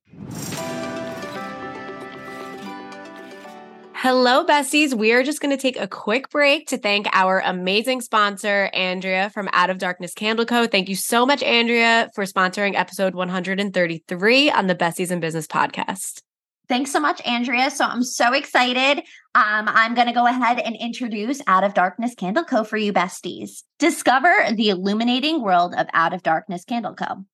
Hello, 4.02 4.46
besties. 4.46 4.94
We 4.94 5.12
are 5.12 5.24
just 5.24 5.42
going 5.42 5.52
to 5.54 5.62
take 5.62 5.78
a 5.78 5.86
quick 5.86 6.30
break 6.30 6.68
to 6.68 6.78
thank 6.78 7.06
our 7.12 7.42
amazing 7.42 8.00
sponsor, 8.00 8.70
Andrea 8.72 9.30
from 9.30 9.50
Out 9.52 9.70
of 9.70 9.78
Darkness 9.78 10.14
Candle 10.14 10.46
Co. 10.46 10.68
Thank 10.68 10.88
you 10.88 10.96
so 10.96 11.26
much, 11.26 11.44
Andrea, 11.44 12.10
for 12.16 12.24
sponsoring 12.24 12.76
episode 12.76 13.14
133 13.14 14.52
on 14.52 14.68
the 14.68 14.76
Besties 14.76 15.12
in 15.12 15.20
Business 15.20 15.48
podcast. 15.48 16.22
Thanks 16.70 16.94
so 16.94 17.02
much, 17.02 17.22
Andrea. 17.28 17.70
So 17.70 17.84
I'm 17.84 18.04
so 18.04 18.32
excited. 18.32 19.00
Um, 19.36 19.68
I'm 19.68 19.96
going 19.96 20.08
to 20.08 20.14
go 20.14 20.26
ahead 20.26 20.60
and 20.60 20.78
introduce 20.78 21.42
Out 21.46 21.66
of 21.66 21.74
Darkness 21.74 22.16
Candle 22.16 22.46
Co. 22.46 22.64
for 22.64 22.78
you, 22.78 22.94
besties. 22.94 23.64
Discover 23.80 24.34
the 24.54 24.70
illuminating 24.70 25.42
world 25.42 25.76
of 25.78 25.88
Out 25.94 26.14
of 26.14 26.24
Darkness 26.24 26.64
Candle 26.64 26.96
Co 26.96 27.26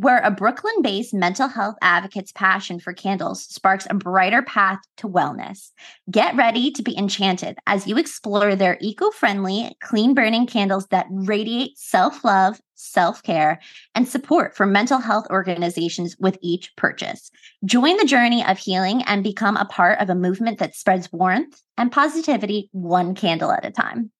where 0.00 0.20
a 0.20 0.30
Brooklyn 0.30 0.80
based 0.80 1.12
mental 1.12 1.46
health 1.46 1.76
advocate's 1.82 2.32
passion 2.32 2.80
for 2.80 2.94
candles 2.94 3.44
sparks 3.44 3.86
a 3.90 3.94
brighter 3.94 4.40
path 4.40 4.78
to 4.96 5.06
wellness. 5.06 5.72
Get 6.10 6.34
ready 6.36 6.70
to 6.70 6.82
be 6.82 6.96
enchanted 6.96 7.58
as 7.66 7.86
you 7.86 7.98
explore 7.98 8.56
their 8.56 8.78
eco 8.80 9.10
friendly, 9.10 9.76
clean 9.82 10.14
burning 10.14 10.46
candles 10.46 10.86
that 10.86 11.06
radiate 11.10 11.76
self 11.76 12.24
love, 12.24 12.58
self 12.76 13.22
care, 13.22 13.60
and 13.94 14.08
support 14.08 14.56
for 14.56 14.64
mental 14.64 15.00
health 15.00 15.26
organizations 15.28 16.16
with 16.18 16.38
each 16.40 16.74
purchase. 16.76 17.30
Join 17.66 17.98
the 17.98 18.06
journey 18.06 18.42
of 18.46 18.56
healing 18.56 19.02
and 19.02 19.22
become 19.22 19.58
a 19.58 19.66
part 19.66 20.00
of 20.00 20.08
a 20.08 20.14
movement 20.14 20.60
that 20.60 20.74
spreads 20.74 21.12
warmth 21.12 21.60
and 21.76 21.92
positivity 21.92 22.70
one 22.72 23.14
candle 23.14 23.52
at 23.52 23.66
a 23.66 23.70
time. 23.70 24.10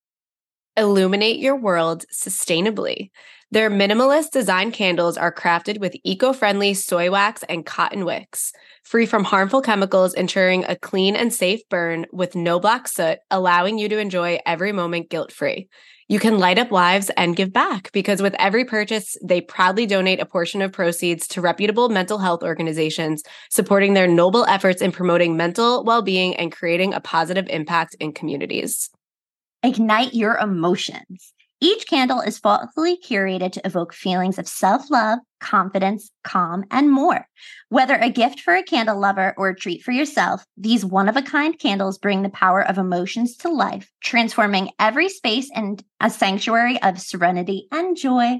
Illuminate 0.80 1.38
your 1.38 1.56
world 1.56 2.06
sustainably. 2.10 3.10
Their 3.50 3.68
minimalist 3.70 4.30
design 4.30 4.72
candles 4.72 5.18
are 5.18 5.30
crafted 5.30 5.78
with 5.78 5.94
eco 6.04 6.32
friendly 6.32 6.72
soy 6.72 7.10
wax 7.10 7.42
and 7.50 7.66
cotton 7.66 8.06
wicks, 8.06 8.50
free 8.82 9.04
from 9.04 9.24
harmful 9.24 9.60
chemicals, 9.60 10.14
ensuring 10.14 10.64
a 10.64 10.76
clean 10.76 11.16
and 11.16 11.34
safe 11.34 11.60
burn 11.68 12.06
with 12.14 12.34
no 12.34 12.58
black 12.58 12.88
soot, 12.88 13.18
allowing 13.30 13.76
you 13.76 13.90
to 13.90 13.98
enjoy 13.98 14.38
every 14.46 14.72
moment 14.72 15.10
guilt 15.10 15.32
free. 15.32 15.68
You 16.08 16.18
can 16.18 16.38
light 16.38 16.58
up 16.58 16.72
lives 16.72 17.10
and 17.14 17.36
give 17.36 17.52
back 17.52 17.92
because 17.92 18.22
with 18.22 18.34
every 18.38 18.64
purchase, 18.64 19.18
they 19.22 19.42
proudly 19.42 19.84
donate 19.84 20.18
a 20.18 20.24
portion 20.24 20.62
of 20.62 20.72
proceeds 20.72 21.28
to 21.28 21.42
reputable 21.42 21.90
mental 21.90 22.16
health 22.16 22.42
organizations, 22.42 23.22
supporting 23.50 23.92
their 23.92 24.08
noble 24.08 24.46
efforts 24.46 24.80
in 24.80 24.92
promoting 24.92 25.36
mental 25.36 25.84
well 25.84 26.00
being 26.00 26.34
and 26.36 26.50
creating 26.50 26.94
a 26.94 27.00
positive 27.00 27.46
impact 27.50 27.96
in 28.00 28.12
communities. 28.14 28.88
Ignite 29.62 30.14
your 30.14 30.38
emotions. 30.38 31.34
Each 31.62 31.86
candle 31.86 32.20
is 32.20 32.38
thoughtfully 32.38 32.96
curated 32.96 33.52
to 33.52 33.66
evoke 33.66 33.92
feelings 33.92 34.38
of 34.38 34.48
self 34.48 34.90
love, 34.90 35.18
confidence, 35.40 36.10
calm, 36.24 36.64
and 36.70 36.90
more. 36.90 37.26
Whether 37.68 37.96
a 37.96 38.08
gift 38.08 38.40
for 38.40 38.54
a 38.54 38.62
candle 38.62 38.98
lover 38.98 39.34
or 39.36 39.50
a 39.50 39.54
treat 39.56 39.82
for 39.82 39.92
yourself, 39.92 40.42
these 40.56 40.86
one 40.86 41.10
of 41.10 41.18
a 41.18 41.22
kind 41.22 41.58
candles 41.58 41.98
bring 41.98 42.22
the 42.22 42.30
power 42.30 42.66
of 42.66 42.78
emotions 42.78 43.36
to 43.38 43.50
life, 43.50 43.92
transforming 44.02 44.70
every 44.78 45.10
space 45.10 45.50
into 45.54 45.84
a 46.00 46.08
sanctuary 46.08 46.80
of 46.82 46.98
serenity 46.98 47.68
and 47.70 47.94
joy. 47.94 48.38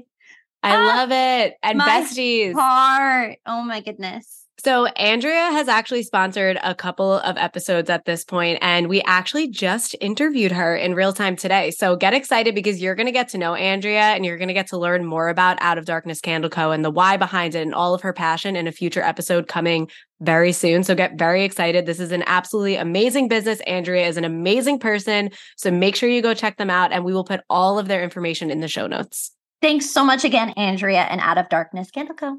I 0.63 0.75
ah, 0.75 0.85
love 0.85 1.11
it. 1.11 1.53
And 1.61 1.79
besties. 1.79 2.53
Heart. 2.53 3.37
Oh 3.45 3.61
my 3.61 3.81
goodness. 3.81 4.47
So, 4.63 4.85
Andrea 4.85 5.51
has 5.53 5.67
actually 5.67 6.03
sponsored 6.03 6.59
a 6.61 6.75
couple 6.75 7.13
of 7.13 7.35
episodes 7.35 7.89
at 7.89 8.05
this 8.05 8.23
point, 8.23 8.59
and 8.61 8.87
we 8.87 9.01
actually 9.07 9.47
just 9.47 9.95
interviewed 9.99 10.51
her 10.51 10.75
in 10.75 10.93
real 10.93 11.13
time 11.13 11.35
today. 11.35 11.71
So, 11.71 11.95
get 11.95 12.13
excited 12.13 12.53
because 12.53 12.79
you're 12.79 12.93
going 12.93 13.07
to 13.07 13.11
get 13.11 13.29
to 13.29 13.39
know 13.39 13.55
Andrea 13.55 14.01
and 14.01 14.23
you're 14.23 14.37
going 14.37 14.49
to 14.49 14.53
get 14.53 14.67
to 14.67 14.77
learn 14.77 15.03
more 15.03 15.29
about 15.29 15.57
Out 15.61 15.79
of 15.79 15.85
Darkness 15.85 16.21
Candle 16.21 16.51
Co. 16.51 16.69
and 16.69 16.85
the 16.85 16.91
why 16.91 17.17
behind 17.17 17.55
it 17.55 17.63
and 17.63 17.73
all 17.73 17.95
of 17.95 18.03
her 18.03 18.13
passion 18.13 18.55
in 18.55 18.67
a 18.67 18.71
future 18.71 19.01
episode 19.01 19.47
coming 19.47 19.89
very 20.19 20.51
soon. 20.51 20.83
So, 20.83 20.93
get 20.93 21.17
very 21.17 21.43
excited. 21.43 21.87
This 21.87 21.99
is 21.99 22.11
an 22.11 22.23
absolutely 22.27 22.75
amazing 22.75 23.29
business. 23.29 23.61
Andrea 23.61 24.07
is 24.07 24.17
an 24.17 24.25
amazing 24.25 24.77
person. 24.77 25.31
So, 25.57 25.71
make 25.71 25.95
sure 25.95 26.07
you 26.07 26.21
go 26.21 26.35
check 26.35 26.57
them 26.57 26.69
out, 26.69 26.91
and 26.91 27.03
we 27.03 27.15
will 27.15 27.25
put 27.25 27.41
all 27.49 27.79
of 27.79 27.87
their 27.87 28.03
information 28.03 28.51
in 28.51 28.59
the 28.59 28.67
show 28.67 28.85
notes. 28.85 29.31
Thanks 29.59 29.89
so 29.89 30.05
much 30.05 30.23
again, 30.23 30.51
Andrea 30.51 31.07
and 31.09 31.19
Out 31.19 31.39
of 31.39 31.49
Darkness 31.49 31.89
Candle 31.89 32.13
Co. 32.13 32.37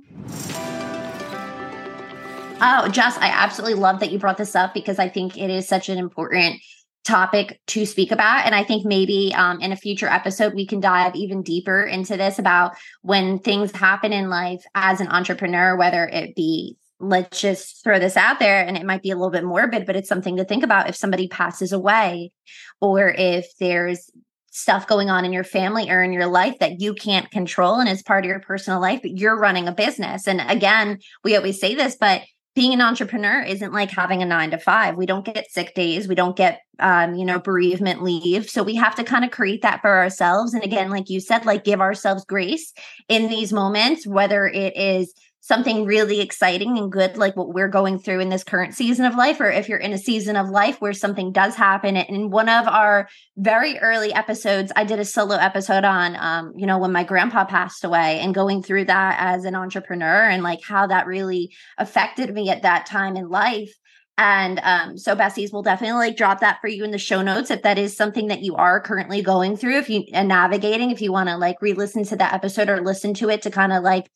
Oh, 2.65 2.89
Jess, 2.89 3.19
I 3.19 3.27
absolutely 3.27 3.81
love 3.81 3.99
that 4.01 4.13
you 4.13 4.21
brought 4.21 4.39
this 4.39 4.55
up 4.55 4.73
because 4.73 5.01
I 5.01 5.09
think 5.09 5.37
it 5.37 5.51
is 5.51 5.67
such 5.67 5.89
an 5.89 5.99
important 5.99 6.61
topic 7.05 7.61
to 7.67 7.85
speak 7.85 8.13
about. 8.13 8.47
And 8.47 8.55
I 8.55 8.63
think 8.63 8.87
maybe 8.87 9.35
um, 9.37 9.61
in 9.61 9.73
a 9.73 9.77
future 9.77 10.07
episode, 10.07 10.55
we 10.55 10.65
can 10.65 10.79
dive 10.79 11.17
even 11.17 11.43
deeper 11.43 11.83
into 11.83 12.17
this 12.17 12.39
about 12.39 12.77
when 13.01 13.41
things 13.41 13.73
happen 13.73 14.13
in 14.13 14.31
life 14.31 14.63
as 14.77 15.01
an 15.01 15.09
entrepreneur, 15.09 15.77
whether 15.77 16.07
it 16.07 16.37
be 16.37 16.77
let's 17.01 17.41
just 17.41 17.83
throw 17.83 17.99
this 17.99 18.17
out 18.17 18.39
there 18.39 18.65
and 18.65 18.77
it 18.77 18.87
might 18.87 19.03
be 19.03 19.11
a 19.11 19.17
little 19.17 19.33
bit 19.33 19.43
morbid 19.43 19.85
but 19.85 19.97
it's 19.97 20.09
something 20.09 20.37
to 20.37 20.45
think 20.45 20.63
about 20.63 20.89
if 20.89 20.95
somebody 20.95 21.27
passes 21.27 21.73
away 21.73 22.31
or 22.81 23.09
if 23.09 23.49
there's 23.59 24.09
stuff 24.53 24.87
going 24.87 25.11
on 25.11 25.25
in 25.25 25.33
your 25.33 25.43
family 25.43 25.91
or 25.91 26.01
in 26.01 26.13
your 26.13 26.27
life 26.27 26.57
that 26.61 26.81
you 26.81 26.95
can't 26.95 27.29
control 27.33 27.81
and 27.81 27.89
is 27.89 28.05
part 28.05 28.25
of 28.25 28.29
your 28.29 28.39
personal 28.39 28.81
life 28.81 29.01
but 29.03 29.19
you're 29.19 29.37
running 29.37 29.67
a 29.67 29.73
business 29.73 30.29
and 30.29 30.41
again 30.49 30.97
we 31.25 31.35
always 31.35 31.59
say 31.59 31.75
this 31.75 31.97
but 31.97 32.23
being 32.55 32.75
an 32.75 32.83
entrepreneur 32.83 33.41
isn't 33.43 33.73
like 33.73 33.91
having 33.91 34.23
a 34.23 34.27
nine 34.27 34.51
to 34.51 34.59
five. 34.59 34.97
We 34.97 35.07
don't 35.07 35.25
get 35.25 35.51
sick 35.51 35.75
days. 35.75 36.07
We 36.07 36.15
don't 36.15 36.37
get, 36.37 36.61
um, 36.79 37.15
you 37.15 37.25
know, 37.25 37.39
bereavement 37.39 38.03
leave. 38.03 38.51
So 38.51 38.63
we 38.63 38.75
have 38.75 38.95
to 38.97 39.05
kind 39.05 39.25
of 39.25 39.31
create 39.31 39.63
that 39.63 39.81
for 39.81 39.91
ourselves. 39.91 40.53
And 40.53 40.63
again, 40.63 40.91
like 40.91 41.09
you 41.09 41.21
said, 41.21 41.47
like 41.47 41.65
give 41.65 41.81
ourselves 41.81 42.25
grace 42.27 42.73
in 43.09 43.29
these 43.29 43.53
moments, 43.53 44.07
whether 44.07 44.47
it 44.47 44.77
is 44.77 45.15
something 45.43 45.85
really 45.85 46.21
exciting 46.21 46.79
and 46.79 46.93
good 46.93 47.17
like 47.17 47.37
what 47.37 47.53
we're 47.53 47.69
going 47.69 47.99
through 47.99 48.21
in 48.21 48.29
this 48.29 48.45
current 48.45 48.75
season 48.75 49.05
of 49.05 49.17
life 49.17 49.41
or 49.41 49.51
if 49.51 49.69
you're 49.69 49.77
in 49.77 49.93
a 49.93 49.99
season 49.99 50.37
of 50.37 50.49
life 50.49 50.81
where 50.81 50.93
something 50.93 51.33
does 51.33 51.57
happen. 51.57 51.97
And 51.97 52.09
in 52.09 52.31
one 52.31 52.49
of 52.49 52.69
our 52.69 53.09
very 53.37 53.77
early 53.79 54.15
episodes 54.15 54.73
i 54.77 54.85
did 54.85 55.01
a 55.01 55.05
solo 55.05 55.35
episode 55.35 55.85
on 55.85 56.17
um, 56.17 56.53
you 56.57 56.67
know 56.67 56.79
when 56.79 56.93
my 56.93 57.03
grandpa 57.03 57.45
passed 57.45 57.83
away 57.85 58.21
and 58.21 58.35
going 58.35 58.63
through 58.63 58.85
that 58.85 59.17
as 59.19 59.45
an 59.45 59.57
entrepreneur 59.57 60.29
and 60.29 60.45
like 60.45 60.61
how 60.63 60.87
that 60.87 61.07
really 61.07 61.53
affected 61.77 62.33
me 62.33 62.49
at 62.49 62.63
that 62.63 62.87
time 62.87 63.17
in 63.17 63.29
life. 63.29 63.73
And 64.19 64.61
um, 64.63 64.99
so 64.99 65.17
Besties 65.17 65.53
will 65.53 65.63
definitely 65.63 66.09
like 66.09 66.17
drop 66.17 66.41
that 66.41 66.61
for 66.61 66.69
you 66.69 66.85
in 66.85 66.91
the 66.91 66.99
show 66.99 67.23
notes 67.23 67.51
if 67.51 67.63
that 67.63 67.79
is 67.79 67.97
something 67.97 68.29
that 68.29 68.43
you 68.43 68.55
are 68.55 68.81
currently 68.81 69.23
going 69.23 69.57
through, 69.57 69.79
if 69.79 69.89
you 69.89 70.05
and 70.13 70.29
navigating, 70.29 70.91
if 70.91 71.01
you 71.01 71.11
want 71.11 71.31
to 71.31 71.37
like 71.37 71.61
re-listen 71.63 72.05
to 72.05 72.17
that 72.17 72.35
episode 72.35 72.69
or 72.69 72.81
listen 72.83 73.15
to 73.15 73.31
it 73.31 73.43
to 73.43 73.51
kind 73.51 73.73
of 73.73 73.83
like 73.83 74.11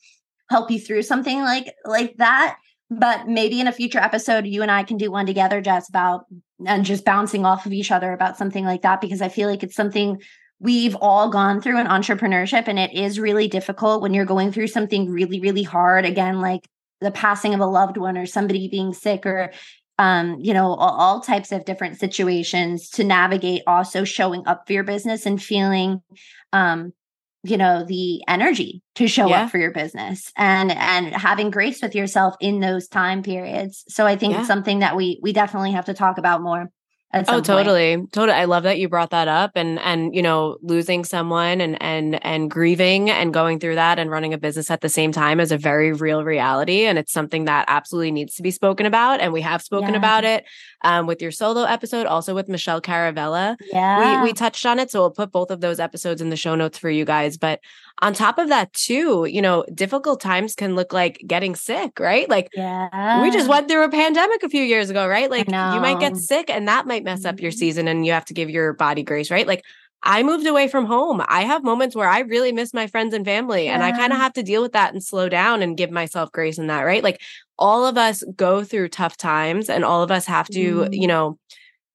help 0.48 0.70
you 0.70 0.80
through 0.80 1.02
something 1.02 1.40
like 1.40 1.74
like 1.84 2.16
that. 2.18 2.58
But 2.88 3.26
maybe 3.26 3.60
in 3.60 3.66
a 3.66 3.72
future 3.72 3.98
episode 3.98 4.46
you 4.46 4.62
and 4.62 4.70
i 4.70 4.84
can 4.84 4.96
do 4.96 5.10
one 5.10 5.26
together 5.26 5.60
just 5.60 5.88
about 5.88 6.26
and 6.64 6.84
just 6.84 7.04
bouncing 7.04 7.44
off 7.44 7.66
of 7.66 7.72
each 7.72 7.90
other 7.90 8.12
about 8.12 8.38
something 8.38 8.64
like 8.64 8.82
that 8.82 9.00
because 9.00 9.20
i 9.20 9.28
feel 9.28 9.48
like 9.48 9.64
it's 9.64 9.74
something 9.74 10.20
we've 10.58 10.96
all 10.96 11.28
gone 11.28 11.60
through 11.60 11.78
in 11.78 11.86
entrepreneurship 11.86 12.66
and 12.66 12.78
it 12.78 12.92
is 12.94 13.20
really 13.20 13.48
difficult 13.48 14.00
when 14.00 14.14
you're 14.14 14.24
going 14.24 14.52
through 14.52 14.66
something 14.66 15.10
really 15.10 15.40
really 15.40 15.62
hard. 15.62 16.04
Again 16.04 16.40
like 16.40 16.66
the 17.00 17.10
passing 17.10 17.54
of 17.54 17.60
a 17.60 17.66
loved 17.66 17.96
one 17.96 18.16
or 18.16 18.26
somebody 18.26 18.68
being 18.68 18.94
sick 18.94 19.26
or 19.26 19.52
um, 19.98 20.36
you 20.42 20.52
know, 20.52 20.74
all, 20.74 21.00
all, 21.00 21.20
types 21.20 21.52
of 21.52 21.64
different 21.64 21.98
situations 21.98 22.90
to 22.90 23.04
navigate 23.04 23.62
also 23.66 24.04
showing 24.04 24.46
up 24.46 24.66
for 24.66 24.74
your 24.74 24.84
business 24.84 25.24
and 25.24 25.42
feeling 25.42 26.02
um 26.52 26.92
you 27.50 27.56
know 27.56 27.84
the 27.84 28.22
energy 28.28 28.82
to 28.94 29.08
show 29.08 29.28
yeah. 29.28 29.44
up 29.44 29.50
for 29.50 29.58
your 29.58 29.70
business 29.72 30.32
and 30.36 30.70
and 30.72 31.08
having 31.08 31.50
grace 31.50 31.82
with 31.82 31.94
yourself 31.94 32.34
in 32.40 32.60
those 32.60 32.88
time 32.88 33.22
periods 33.22 33.84
so 33.88 34.06
i 34.06 34.16
think 34.16 34.32
yeah. 34.32 34.40
it's 34.40 34.48
something 34.48 34.80
that 34.80 34.96
we 34.96 35.18
we 35.22 35.32
definitely 35.32 35.72
have 35.72 35.86
to 35.86 35.94
talk 35.94 36.18
about 36.18 36.42
more 36.42 36.70
oh 37.14 37.40
totally 37.40 37.96
point. 37.96 38.12
totally 38.12 38.36
i 38.36 38.44
love 38.44 38.64
that 38.64 38.78
you 38.78 38.88
brought 38.88 39.10
that 39.10 39.28
up 39.28 39.52
and 39.54 39.78
and 39.80 40.14
you 40.14 40.22
know 40.22 40.58
losing 40.62 41.04
someone 41.04 41.60
and 41.60 41.80
and 41.82 42.22
and 42.24 42.50
grieving 42.50 43.10
and 43.10 43.32
going 43.32 43.58
through 43.58 43.74
that 43.74 43.98
and 43.98 44.10
running 44.10 44.34
a 44.34 44.38
business 44.38 44.70
at 44.70 44.80
the 44.80 44.88
same 44.88 45.12
time 45.12 45.40
is 45.40 45.52
a 45.52 45.58
very 45.58 45.92
real 45.92 46.24
reality 46.24 46.84
and 46.84 46.98
it's 46.98 47.12
something 47.12 47.44
that 47.44 47.64
absolutely 47.68 48.10
needs 48.10 48.34
to 48.34 48.42
be 48.42 48.50
spoken 48.50 48.86
about 48.86 49.20
and 49.20 49.32
we 49.32 49.40
have 49.40 49.62
spoken 49.62 49.90
yeah. 49.90 49.98
about 49.98 50.24
it 50.24 50.44
um, 50.86 51.06
with 51.06 51.20
your 51.20 51.32
solo 51.32 51.64
episode 51.64 52.06
also 52.06 52.34
with 52.34 52.48
michelle 52.48 52.80
caravella. 52.80 53.56
Yeah. 53.72 54.22
we, 54.22 54.28
we 54.28 54.32
touched 54.32 54.64
on 54.64 54.78
it 54.78 54.90
so 54.90 55.00
we'll 55.00 55.10
put 55.10 55.32
both 55.32 55.50
of 55.50 55.60
those 55.60 55.80
episodes 55.80 56.22
in 56.22 56.30
the 56.30 56.36
show 56.36 56.54
notes 56.54 56.78
for 56.78 56.88
you 56.88 57.04
guys. 57.04 57.36
But 57.36 57.60
on 58.02 58.14
top 58.14 58.38
of 58.38 58.48
that 58.48 58.72
too 58.72 59.26
you 59.28 59.42
know 59.42 59.64
difficult 59.74 60.20
times 60.20 60.54
can 60.54 60.74
look 60.74 60.92
like 60.92 61.22
getting 61.26 61.56
sick 61.56 61.98
right? 61.98 62.28
Like 62.30 62.48
yeah. 62.54 63.20
we 63.22 63.30
just 63.32 63.48
went 63.48 63.68
through 63.68 63.84
a 63.84 63.90
pandemic 63.90 64.44
a 64.44 64.48
few 64.48 64.62
years 64.62 64.88
ago 64.88 65.08
right? 65.08 65.30
Like 65.30 65.48
you 65.48 65.52
might 65.52 65.98
get 65.98 66.16
sick 66.16 66.48
and 66.48 66.68
that 66.68 66.86
might 66.86 67.02
mess 67.02 67.24
up 67.24 67.40
your 67.40 67.50
mm-hmm. 67.50 67.58
season 67.58 67.88
and 67.88 68.06
you 68.06 68.12
have 68.12 68.26
to 68.26 68.34
give 68.34 68.48
your 68.48 68.72
body 68.72 69.02
grace 69.02 69.30
right? 69.30 69.46
Like 69.46 69.64
I 70.06 70.22
moved 70.22 70.46
away 70.46 70.68
from 70.68 70.86
home. 70.86 71.20
I 71.28 71.42
have 71.42 71.64
moments 71.64 71.96
where 71.96 72.08
I 72.08 72.20
really 72.20 72.52
miss 72.52 72.72
my 72.72 72.86
friends 72.86 73.12
and 73.12 73.24
family, 73.24 73.64
yeah. 73.64 73.74
and 73.74 73.82
I 73.82 73.90
kind 73.90 74.12
of 74.12 74.18
have 74.18 74.32
to 74.34 74.42
deal 74.42 74.62
with 74.62 74.72
that 74.72 74.92
and 74.92 75.02
slow 75.02 75.28
down 75.28 75.62
and 75.62 75.76
give 75.76 75.90
myself 75.90 76.30
grace 76.30 76.58
in 76.58 76.68
that, 76.68 76.82
right? 76.82 77.02
Like 77.02 77.20
all 77.58 77.84
of 77.84 77.98
us 77.98 78.22
go 78.36 78.62
through 78.62 78.90
tough 78.90 79.16
times, 79.16 79.68
and 79.68 79.84
all 79.84 80.04
of 80.04 80.12
us 80.12 80.24
have 80.26 80.46
to, 80.48 80.74
mm. 80.76 80.88
you 80.92 81.08
know, 81.08 81.38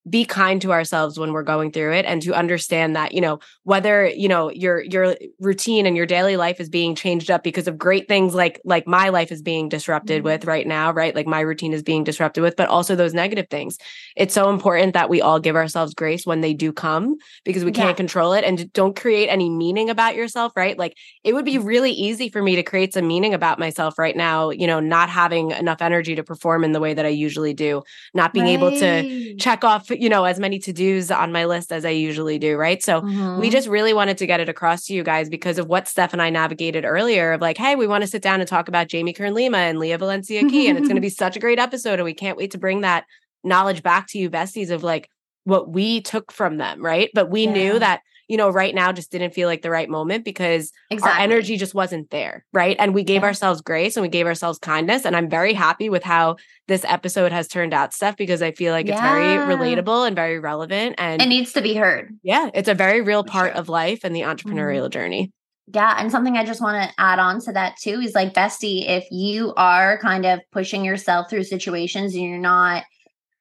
be 0.09 0.25
kind 0.25 0.61
to 0.61 0.71
ourselves 0.71 1.19
when 1.19 1.31
we're 1.31 1.43
going 1.43 1.71
through 1.71 1.93
it 1.93 2.05
and 2.05 2.21
to 2.23 2.33
understand 2.33 2.95
that 2.95 3.13
you 3.13 3.21
know 3.21 3.39
whether 3.63 4.07
you 4.07 4.27
know 4.27 4.49
your 4.49 4.81
your 4.81 5.15
routine 5.39 5.85
and 5.85 5.95
your 5.95 6.07
daily 6.07 6.37
life 6.37 6.59
is 6.59 6.69
being 6.69 6.95
changed 6.95 7.29
up 7.29 7.43
because 7.43 7.67
of 7.67 7.77
great 7.77 8.07
things 8.07 8.33
like 8.33 8.59
like 8.65 8.87
my 8.87 9.09
life 9.09 9.31
is 9.31 9.43
being 9.43 9.69
disrupted 9.69 10.19
mm-hmm. 10.19 10.25
with 10.25 10.45
right 10.45 10.65
now 10.65 10.91
right 10.91 11.15
like 11.15 11.27
my 11.27 11.39
routine 11.39 11.71
is 11.71 11.83
being 11.83 12.03
disrupted 12.03 12.41
with 12.41 12.55
but 12.55 12.67
also 12.67 12.95
those 12.95 13.13
negative 13.13 13.47
things 13.49 13.77
it's 14.15 14.33
so 14.33 14.49
important 14.49 14.93
that 14.93 15.09
we 15.09 15.21
all 15.21 15.39
give 15.39 15.55
ourselves 15.55 15.93
grace 15.93 16.25
when 16.25 16.41
they 16.41 16.53
do 16.53 16.73
come 16.73 17.15
because 17.45 17.63
we 17.63 17.71
can't 17.71 17.97
control 17.97 18.33
it 18.33 18.43
and 18.43 18.73
don't 18.73 18.95
create 18.95 19.27
any 19.27 19.49
meaning 19.51 19.89
about 19.89 20.15
yourself 20.15 20.51
right 20.55 20.79
like 20.79 20.97
it 21.23 21.33
would 21.33 21.45
be 21.45 21.55
mm-hmm. 21.55 21.67
really 21.67 21.91
easy 21.91 22.27
for 22.27 22.41
me 22.41 22.55
to 22.55 22.63
create 22.63 22.93
some 22.93 23.07
meaning 23.07 23.35
about 23.35 23.59
myself 23.59 23.99
right 23.99 24.15
now 24.15 24.49
you 24.49 24.65
know 24.65 24.79
not 24.79 25.09
having 25.09 25.51
enough 25.51 25.81
energy 25.81 26.15
to 26.15 26.23
perform 26.23 26.63
in 26.63 26.71
the 26.71 26.79
way 26.79 26.93
that 26.95 27.05
I 27.05 27.09
usually 27.09 27.53
do 27.53 27.83
not 28.15 28.33
being 28.33 28.45
right. 28.45 28.53
able 28.53 28.71
to 28.71 29.35
check 29.35 29.63
off 29.63 29.90
you 29.99 30.09
know, 30.09 30.23
as 30.25 30.39
many 30.39 30.59
to 30.59 30.73
dos 30.73 31.11
on 31.11 31.31
my 31.31 31.45
list 31.45 31.71
as 31.71 31.85
I 31.85 31.89
usually 31.89 32.39
do. 32.39 32.55
Right. 32.57 32.83
So 32.83 33.01
mm-hmm. 33.01 33.39
we 33.39 33.49
just 33.49 33.67
really 33.67 33.93
wanted 33.93 34.17
to 34.19 34.27
get 34.27 34.39
it 34.39 34.49
across 34.49 34.85
to 34.85 34.93
you 34.93 35.03
guys 35.03 35.29
because 35.29 35.57
of 35.57 35.67
what 35.67 35.87
Steph 35.87 36.13
and 36.13 36.21
I 36.21 36.29
navigated 36.29 36.85
earlier 36.85 37.33
of 37.33 37.41
like, 37.41 37.57
hey, 37.57 37.75
we 37.75 37.87
want 37.87 38.03
to 38.03 38.07
sit 38.07 38.21
down 38.21 38.39
and 38.39 38.47
talk 38.47 38.67
about 38.67 38.87
Jamie 38.87 39.13
Kern 39.13 39.33
Lima 39.33 39.57
and 39.57 39.79
Leah 39.79 39.97
Valencia 39.97 40.41
Key. 40.41 40.67
and 40.67 40.77
it's 40.77 40.87
going 40.87 40.95
to 41.01 41.01
be 41.01 41.09
such 41.09 41.35
a 41.35 41.39
great 41.39 41.59
episode. 41.59 41.95
And 41.95 42.03
we 42.03 42.13
can't 42.13 42.37
wait 42.37 42.51
to 42.51 42.57
bring 42.57 42.81
that 42.81 43.05
knowledge 43.43 43.83
back 43.83 44.07
to 44.09 44.19
you, 44.19 44.29
besties, 44.29 44.71
of 44.71 44.83
like 44.83 45.09
what 45.43 45.69
we 45.69 46.01
took 46.01 46.31
from 46.31 46.57
them. 46.57 46.83
Right. 46.83 47.09
But 47.13 47.29
we 47.29 47.45
yeah. 47.45 47.53
knew 47.53 47.79
that 47.79 48.01
you 48.27 48.37
know, 48.37 48.49
right 48.49 48.73
now 48.73 48.91
just 48.91 49.11
didn't 49.11 49.33
feel 49.33 49.47
like 49.47 49.61
the 49.61 49.69
right 49.69 49.89
moment 49.89 50.23
because 50.25 50.71
exactly. 50.89 51.17
our 51.17 51.23
energy 51.23 51.57
just 51.57 51.73
wasn't 51.73 52.09
there. 52.09 52.45
Right. 52.53 52.75
And 52.79 52.93
we 52.93 53.03
gave 53.03 53.21
yeah. 53.21 53.27
ourselves 53.27 53.61
grace 53.61 53.95
and 53.97 54.01
we 54.01 54.09
gave 54.09 54.25
ourselves 54.25 54.59
kindness. 54.59 55.05
And 55.05 55.15
I'm 55.15 55.29
very 55.29 55.53
happy 55.53 55.89
with 55.89 56.03
how 56.03 56.37
this 56.67 56.85
episode 56.85 57.31
has 57.31 57.47
turned 57.47 57.73
out, 57.73 57.93
Steph, 57.93 58.17
because 58.17 58.41
I 58.41 58.51
feel 58.51 58.73
like 58.73 58.87
yeah. 58.87 58.93
it's 58.93 59.01
very 59.01 59.55
relatable 59.55 60.07
and 60.07 60.15
very 60.15 60.39
relevant. 60.39 60.95
And 60.97 61.21
it 61.21 61.27
needs 61.27 61.53
to 61.53 61.61
be 61.61 61.75
heard. 61.75 62.17
Yeah. 62.23 62.49
It's 62.53 62.69
a 62.69 62.73
very 62.73 63.01
real 63.01 63.23
part 63.23 63.53
of 63.53 63.69
life 63.69 64.01
and 64.03 64.15
the 64.15 64.21
entrepreneurial 64.21 64.83
mm-hmm. 64.83 64.91
journey. 64.91 65.31
Yeah. 65.73 65.95
And 65.97 66.11
something 66.11 66.35
I 66.37 66.45
just 66.45 66.61
want 66.61 66.89
to 66.89 67.01
add 67.01 67.19
on 67.19 67.39
to 67.41 67.53
that 67.53 67.75
too 67.81 67.99
is 68.01 68.13
like, 68.13 68.33
Bestie, 68.33 68.87
if 68.87 69.05
you 69.11 69.53
are 69.55 69.97
kind 69.99 70.25
of 70.25 70.39
pushing 70.51 70.83
yourself 70.83 71.29
through 71.29 71.43
situations 71.43 72.13
and 72.13 72.23
you're 72.23 72.37
not 72.37 72.83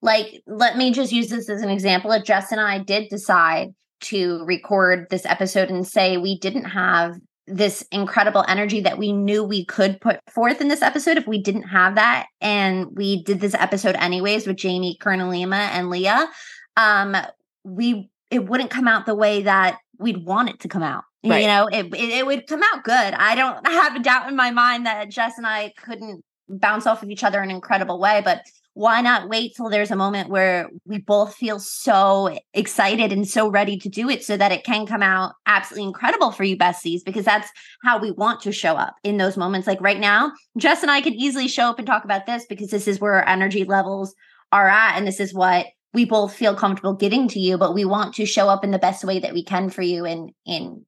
like, 0.03 0.43
let 0.47 0.77
me 0.77 0.93
just 0.93 1.13
use 1.13 1.29
this 1.29 1.49
as 1.49 1.63
an 1.63 1.71
example. 1.71 2.13
If 2.13 2.25
Jess 2.25 2.53
and 2.53 2.61
I 2.61 2.79
did 2.79 3.09
decide 3.09 3.75
to 4.01 4.45
record 4.45 5.07
this 5.11 5.27
episode 5.27 5.71
and 5.71 5.87
say 5.87 6.17
we 6.17 6.39
didn't 6.39 6.65
have 6.65 7.17
this 7.47 7.85
incredible 7.91 8.45
energy 8.49 8.81
that 8.81 8.99
we 8.99 9.13
knew 9.13 9.43
we 9.43 9.65
could 9.65 10.01
put 10.01 10.21
forth 10.31 10.61
in 10.61 10.69
this 10.69 10.83
episode 10.83 11.17
if 11.17 11.27
we 11.27 11.43
didn't 11.43 11.65
have 11.65 11.97
that. 11.97 12.27
And 12.41 12.97
we 12.97 13.23
did 13.23 13.41
this 13.41 13.55
episode 13.55 13.97
anyways 13.97 14.47
with 14.47 14.57
Jamie 14.57 14.97
Kern 15.01 15.29
Lima 15.29 15.57
and 15.57 15.91
Leah. 15.91 16.29
Um 16.77 17.17
we 17.65 18.11
it 18.31 18.47
wouldn't 18.47 18.71
come 18.71 18.87
out 18.87 19.07
the 19.07 19.15
way 19.15 19.43
that 19.43 19.79
we'd 19.99 20.25
want 20.25 20.49
it 20.49 20.61
to 20.61 20.69
come 20.69 20.83
out 20.83 21.05
right. 21.25 21.43
you 21.43 21.47
know? 21.49 21.67
It, 21.67 21.87
it, 21.87 22.11
it 22.11 22.27
would 22.27 22.47
come 22.47 22.63
out 22.63 22.85
good. 22.85 22.95
I 23.15 23.35
don't 23.35 23.67
have 23.67 23.97
a 23.97 24.01
doubt 24.01 24.29
in 24.29 24.37
my 24.37 24.51
mind 24.51 24.87
that 24.87 25.11
Jess 25.11 25.37
and 25.37 25.47
I 25.47 25.73
couldn't 25.77 26.25
bounce 26.49 26.87
off 26.87 27.03
of 27.03 27.11
each 27.11 27.25
other 27.25 27.43
in 27.43 27.51
an 27.51 27.55
incredible 27.55 28.01
way 28.01 28.23
but 28.25 28.43
why 28.75 29.01
not 29.01 29.29
wait 29.29 29.53
till 29.57 29.69
there's 29.69 29.91
a 29.91 29.97
moment 29.97 30.31
where 30.31 30.69
we 30.87 30.99
both 30.99 31.35
feel 31.35 31.59
so 31.59 32.39
excited 32.55 33.13
and 33.13 33.29
so 33.29 33.49
ready 33.49 33.77
to 33.77 33.89
do 33.89 34.09
it 34.09 34.25
so 34.25 34.37
that 34.37 34.53
it 34.53 34.65
can 34.65 34.87
come 34.87 35.03
out 35.03 35.35
absolutely 35.47 35.89
incredible 35.89 36.31
for 36.31 36.45
you 36.45 36.57
besties? 36.57 37.01
Because 37.05 37.25
that's 37.25 37.51
how 37.83 37.99
we 37.99 38.11
want 38.13 38.41
to 38.43 38.53
show 38.53 38.75
up 38.75 38.95
in 39.03 39.17
those 39.17 39.37
moments. 39.37 39.67
Like 39.67 39.81
right 39.81 39.99
now 39.99 40.33
jess 40.57 40.83
and 40.83 40.91
i 40.91 41.01
can 41.01 41.15
easily 41.15 41.49
show 41.49 41.65
up 41.65 41.79
and 41.79 41.87
talk 41.87 42.05
about 42.05 42.27
this 42.27 42.45
because 42.49 42.71
this 42.71 42.87
is 42.87 43.01
where 43.01 43.15
our 43.15 43.29
energy 43.29 43.65
levels 43.65 44.15
are 44.53 44.69
at 44.69 44.97
and 44.97 45.07
this 45.07 45.21
is 45.21 45.35
what 45.35 45.67
we 45.93 46.05
both 46.05 46.35
feel 46.35 46.55
comfortable 46.55 46.95
giving 46.95 47.29
to 47.29 47.41
you 47.41 47.57
but 47.57 47.75
we 47.75 47.85
want 47.85 48.15
to 48.15 48.27
show 48.27 48.49
up 48.49 48.65
in 48.65 48.71
the 48.71 48.79
best 48.79 49.05
way 49.05 49.19
that 49.19 49.33
we 49.33 49.45
can 49.45 49.71
for 49.71 49.83
you 49.83 50.05
in 50.05 50.31
in 50.47 50.85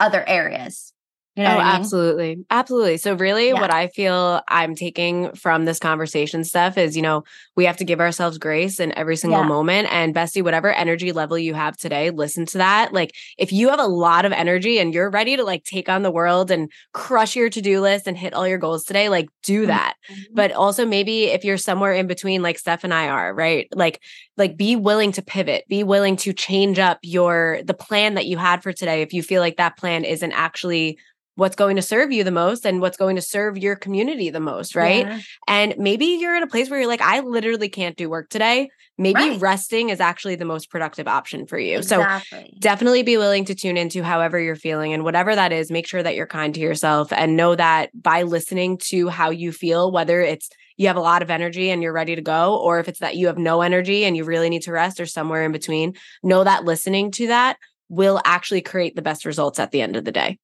other 0.00 0.26
areas 0.28 0.92
you 1.36 1.42
know 1.42 1.50
oh, 1.50 1.52
I 1.52 1.56
mean? 1.56 1.80
absolutely. 1.80 2.44
Absolutely. 2.48 2.96
So 2.98 3.14
really 3.14 3.48
yeah. 3.48 3.60
what 3.60 3.72
I 3.72 3.88
feel 3.88 4.40
I'm 4.46 4.76
taking 4.76 5.32
from 5.34 5.64
this 5.64 5.80
conversation 5.80 6.44
Steph 6.44 6.78
is, 6.78 6.94
you 6.94 7.02
know, 7.02 7.24
we 7.56 7.64
have 7.64 7.76
to 7.78 7.84
give 7.84 8.00
ourselves 8.00 8.38
grace 8.38 8.78
in 8.78 8.96
every 8.96 9.16
single 9.16 9.40
yeah. 9.40 9.48
moment 9.48 9.88
and 9.90 10.14
bestie 10.14 10.44
whatever 10.44 10.72
energy 10.72 11.10
level 11.10 11.36
you 11.36 11.54
have 11.54 11.76
today, 11.76 12.10
listen 12.10 12.46
to 12.46 12.58
that. 12.58 12.92
Like 12.92 13.14
if 13.36 13.52
you 13.52 13.70
have 13.70 13.80
a 13.80 13.86
lot 13.86 14.24
of 14.24 14.32
energy 14.32 14.78
and 14.78 14.94
you're 14.94 15.10
ready 15.10 15.36
to 15.36 15.42
like 15.42 15.64
take 15.64 15.88
on 15.88 16.02
the 16.02 16.10
world 16.10 16.52
and 16.52 16.70
crush 16.92 17.34
your 17.34 17.50
to-do 17.50 17.80
list 17.80 18.06
and 18.06 18.16
hit 18.16 18.32
all 18.32 18.46
your 18.46 18.58
goals 18.58 18.84
today, 18.84 19.08
like 19.08 19.28
do 19.42 19.62
mm-hmm. 19.62 19.68
that. 19.68 19.94
Mm-hmm. 20.08 20.34
But 20.34 20.52
also 20.52 20.86
maybe 20.86 21.24
if 21.24 21.44
you're 21.44 21.58
somewhere 21.58 21.94
in 21.94 22.06
between 22.06 22.42
like 22.42 22.60
Steph 22.60 22.84
and 22.84 22.94
I 22.94 23.08
are, 23.08 23.34
right? 23.34 23.66
Like 23.74 24.00
like 24.36 24.56
be 24.56 24.76
willing 24.76 25.10
to 25.12 25.22
pivot, 25.22 25.64
be 25.68 25.82
willing 25.82 26.16
to 26.18 26.32
change 26.32 26.78
up 26.78 26.98
your 27.02 27.60
the 27.64 27.74
plan 27.74 28.14
that 28.14 28.26
you 28.26 28.36
had 28.36 28.62
for 28.62 28.72
today 28.72 29.02
if 29.02 29.12
you 29.12 29.22
feel 29.22 29.40
like 29.40 29.56
that 29.56 29.76
plan 29.76 30.04
isn't 30.04 30.32
actually 30.32 30.98
what's 31.36 31.56
going 31.56 31.76
to 31.76 31.82
serve 31.82 32.12
you 32.12 32.22
the 32.22 32.30
most 32.30 32.64
and 32.64 32.80
what's 32.80 32.96
going 32.96 33.16
to 33.16 33.22
serve 33.22 33.58
your 33.58 33.74
community 33.74 34.30
the 34.30 34.40
most, 34.40 34.76
right? 34.76 35.06
Yeah. 35.06 35.20
And 35.48 35.74
maybe 35.78 36.06
you're 36.06 36.36
in 36.36 36.42
a 36.42 36.46
place 36.46 36.70
where 36.70 36.78
you're 36.78 36.88
like, 36.88 37.00
I 37.00 37.20
literally 37.20 37.68
can't 37.68 37.96
do 37.96 38.08
work 38.08 38.28
today. 38.30 38.70
Maybe 38.96 39.18
right. 39.18 39.40
resting 39.40 39.88
is 39.88 40.00
actually 40.00 40.36
the 40.36 40.44
most 40.44 40.70
productive 40.70 41.08
option 41.08 41.46
for 41.46 41.58
you. 41.58 41.78
Exactly. 41.78 42.50
So 42.52 42.58
definitely 42.60 43.02
be 43.02 43.16
willing 43.16 43.44
to 43.46 43.54
tune 43.54 43.76
into 43.76 44.04
however 44.04 44.38
you're 44.38 44.54
feeling 44.54 44.92
and 44.92 45.02
whatever 45.02 45.34
that 45.34 45.52
is, 45.52 45.70
make 45.70 45.88
sure 45.88 46.02
that 46.02 46.14
you're 46.14 46.26
kind 46.28 46.54
to 46.54 46.60
yourself 46.60 47.12
and 47.12 47.36
know 47.36 47.56
that 47.56 47.90
by 48.00 48.22
listening 48.22 48.78
to 48.78 49.08
how 49.08 49.30
you 49.30 49.50
feel, 49.50 49.90
whether 49.90 50.20
it's 50.20 50.48
you 50.76 50.86
have 50.86 50.96
a 50.96 51.00
lot 51.00 51.22
of 51.22 51.30
energy 51.30 51.70
and 51.70 51.82
you're 51.82 51.92
ready 51.92 52.14
to 52.14 52.22
go, 52.22 52.56
or 52.56 52.78
if 52.78 52.88
it's 52.88 53.00
that 53.00 53.16
you 53.16 53.26
have 53.26 53.38
no 53.38 53.60
energy 53.60 54.04
and 54.04 54.16
you 54.16 54.24
really 54.24 54.50
need 54.50 54.62
to 54.62 54.72
rest 54.72 55.00
or 55.00 55.06
somewhere 55.06 55.44
in 55.44 55.52
between, 55.52 55.94
know 56.22 56.44
that 56.44 56.64
listening 56.64 57.10
to 57.12 57.28
that 57.28 57.58
will 57.88 58.20
actually 58.24 58.60
create 58.60 58.96
the 58.96 59.02
best 59.02 59.24
results 59.24 59.58
at 59.58 59.70
the 59.70 59.80
end 59.80 59.94
of 59.96 60.04
the 60.04 60.12
day. 60.12 60.38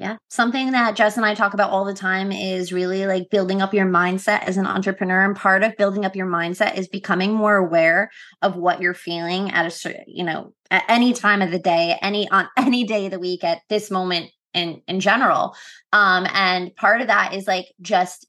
Yeah. 0.00 0.16
Something 0.30 0.72
that 0.72 0.96
Jess 0.96 1.18
and 1.18 1.26
I 1.26 1.34
talk 1.34 1.52
about 1.52 1.70
all 1.70 1.84
the 1.84 1.92
time 1.92 2.32
is 2.32 2.72
really 2.72 3.06
like 3.06 3.28
building 3.28 3.60
up 3.60 3.74
your 3.74 3.84
mindset 3.84 4.44
as 4.44 4.56
an 4.56 4.64
entrepreneur. 4.66 5.22
And 5.22 5.36
part 5.36 5.62
of 5.62 5.76
building 5.76 6.06
up 6.06 6.16
your 6.16 6.26
mindset 6.26 6.78
is 6.78 6.88
becoming 6.88 7.34
more 7.34 7.56
aware 7.56 8.10
of 8.40 8.56
what 8.56 8.80
you're 8.80 8.94
feeling 8.94 9.50
at 9.50 9.66
a, 9.66 9.94
you 10.06 10.24
know, 10.24 10.54
at 10.70 10.84
any 10.88 11.12
time 11.12 11.42
of 11.42 11.50
the 11.50 11.58
day, 11.58 11.98
any 12.00 12.26
on 12.30 12.48
any 12.56 12.84
day 12.84 13.04
of 13.04 13.10
the 13.10 13.18
week 13.18 13.44
at 13.44 13.60
this 13.68 13.90
moment 13.90 14.30
in 14.54 14.80
in 14.88 15.00
general. 15.00 15.54
Um, 15.92 16.26
and 16.32 16.74
part 16.76 17.02
of 17.02 17.08
that 17.08 17.34
is 17.34 17.46
like 17.46 17.66
just 17.82 18.26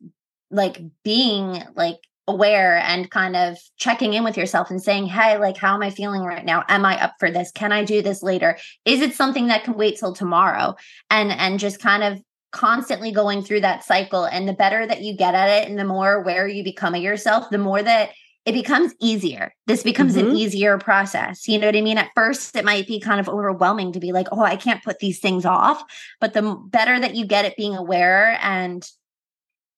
like 0.50 0.82
being 1.06 1.64
like 1.76 2.00
aware 2.32 2.78
and 2.78 3.10
kind 3.10 3.36
of 3.36 3.58
checking 3.78 4.14
in 4.14 4.24
with 4.24 4.38
yourself 4.38 4.70
and 4.70 4.82
saying, 4.82 5.08
Hey, 5.08 5.38
like, 5.38 5.58
how 5.58 5.76
am 5.76 5.84
I 5.84 5.90
feeling 5.90 6.22
right 6.22 6.46
now? 6.46 6.64
Am 6.68 6.86
I 6.86 7.02
up 7.02 7.16
for 7.20 7.30
this? 7.30 7.52
Can 7.52 7.72
I 7.72 7.84
do 7.84 8.02
this 8.02 8.24
later? 8.24 8.58
Is 8.86 9.02
it 9.02 9.14
something 9.14 9.48
that 9.48 9.64
can 9.64 9.76
wait 9.76 9.98
till 9.98 10.14
tomorrow? 10.14 10.76
And, 11.10 11.32
and 11.32 11.60
just 11.60 11.80
kind 11.80 12.04
of 12.04 12.22
constantly 12.52 13.12
going 13.12 13.44
through 13.44 13.62
that 13.62 13.84
cycle. 13.84 14.26
And 14.26 14.48
the 14.48 14.54
better 14.54 14.86
that 14.86 15.02
you 15.02 15.16
get 15.16 15.36
at 15.36 15.50
it 15.50 15.70
and 15.70 15.80
the 15.80 15.86
more 15.86 16.14
aware 16.14 16.48
you 16.48 16.64
become 16.64 16.96
of 16.96 17.02
yourself, 17.02 17.50
the 17.50 17.58
more 17.58 17.82
that 17.82 18.12
it 18.46 18.54
becomes 18.54 18.94
easier. 19.00 19.54
This 19.68 19.84
becomes 19.84 20.16
mm-hmm. 20.16 20.32
an 20.32 20.36
easier 20.36 20.78
process. 20.80 21.48
You 21.48 21.60
know 21.60 21.68
what 21.68 21.76
I 21.76 21.82
mean? 21.82 22.00
At 22.00 22.10
first, 22.16 22.56
it 22.56 22.66
might 22.66 22.88
be 22.88 23.00
kind 23.00 23.20
of 23.20 23.30
overwhelming 23.30 23.94
to 23.94 24.00
be 24.00 24.12
like, 24.12 24.28
oh, 24.32 24.42
I 24.42 24.56
can't 24.56 24.84
put 24.84 25.00
these 25.00 25.20
things 25.20 25.46
off. 25.46 25.84
But 26.20 26.34
the 26.34 26.58
better 26.68 27.00
that 27.00 27.16
you 27.16 27.26
get 27.26 27.46
at 27.46 27.56
being 27.56 27.76
aware 27.76 28.40
and 28.42 28.84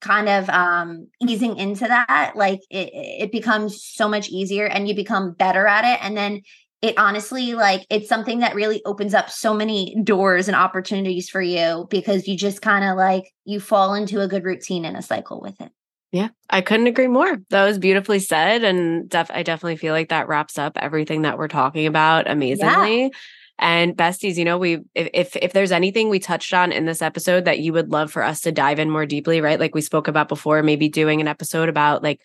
kind 0.03 0.27
of 0.27 0.50
um 0.50 1.07
easing 1.22 1.57
into 1.57 1.88
that 1.88 2.33
like 2.36 2.60
it, 2.69 2.89
it 2.93 3.31
becomes 3.31 3.83
so 3.83 4.07
much 4.10 4.29
easier 4.29 4.65
and 4.65 4.88
you 4.88 4.93
become 4.93 5.33
better 5.33 5.65
at 5.65 5.86
it 5.86 6.03
and 6.03 6.17
then 6.17 6.41
it 6.81 6.98
honestly 6.98 7.53
like 7.53 7.86
it's 7.89 8.10
something 8.10 8.39
that 8.39 8.53
really 8.53 8.81
opens 8.86 9.13
up 9.13 9.29
so 9.29 9.53
many 9.53 9.95
doors 10.03 10.50
and 10.50 10.57
opportunities 10.57 11.29
for 11.29 11.41
you 11.41 11.88
because 11.89 12.27
you 12.27 12.36
just 12.36 12.62
kind 12.62 12.83
of 12.83 12.98
like 12.98 13.24
you 13.45 13.62
fall 13.62 13.93
into 13.93 14.19
a 14.19 14.27
good 14.27 14.43
routine 14.43 14.83
and 14.83 14.98
a 14.98 15.01
cycle 15.01 15.39
with 15.41 15.60
it 15.62 15.72
yeah, 16.13 16.27
I 16.48 16.62
couldn't 16.62 16.86
agree 16.86 17.07
more. 17.07 17.39
That 17.50 17.66
was 17.66 17.79
beautifully 17.79 18.20
said. 18.20 18.63
And 18.63 19.09
def- 19.09 19.31
I 19.33 19.42
definitely 19.42 19.77
feel 19.77 19.96
like 19.96 20.09
that 20.09 20.27
wraps 20.27 20.59
up 20.59 20.77
everything 20.79 21.24
that 21.24 21.39
we're 21.39 21.48
talking 21.48 21.87
about 21.87 22.29
amazingly. 22.29 23.01
Yeah. 23.01 23.09
And 23.59 23.96
besties, 23.96 24.35
you 24.37 24.46
know, 24.46 24.57
we 24.57 24.79
if, 24.96 25.09
if 25.13 25.35
if 25.35 25.53
there's 25.53 25.72
anything 25.72 26.09
we 26.09 26.20
touched 26.20 26.53
on 26.53 26.72
in 26.72 26.85
this 26.85 27.01
episode 27.01 27.46
that 27.46 27.59
you 27.59 27.72
would 27.74 27.92
love 27.92 28.11
for 28.11 28.24
us 28.24 28.42
to 28.42 28.51
dive 28.51 28.79
in 28.79 28.89
more 28.89 29.05
deeply, 29.05 29.42
right? 29.42 29.59
Like 29.59 29.75
we 29.75 29.81
spoke 29.81 30.07
about 30.07 30.27
before, 30.27 30.63
maybe 30.63 30.89
doing 30.89 31.22
an 31.22 31.27
episode 31.27 31.70
about 31.70 32.01
like 32.01 32.20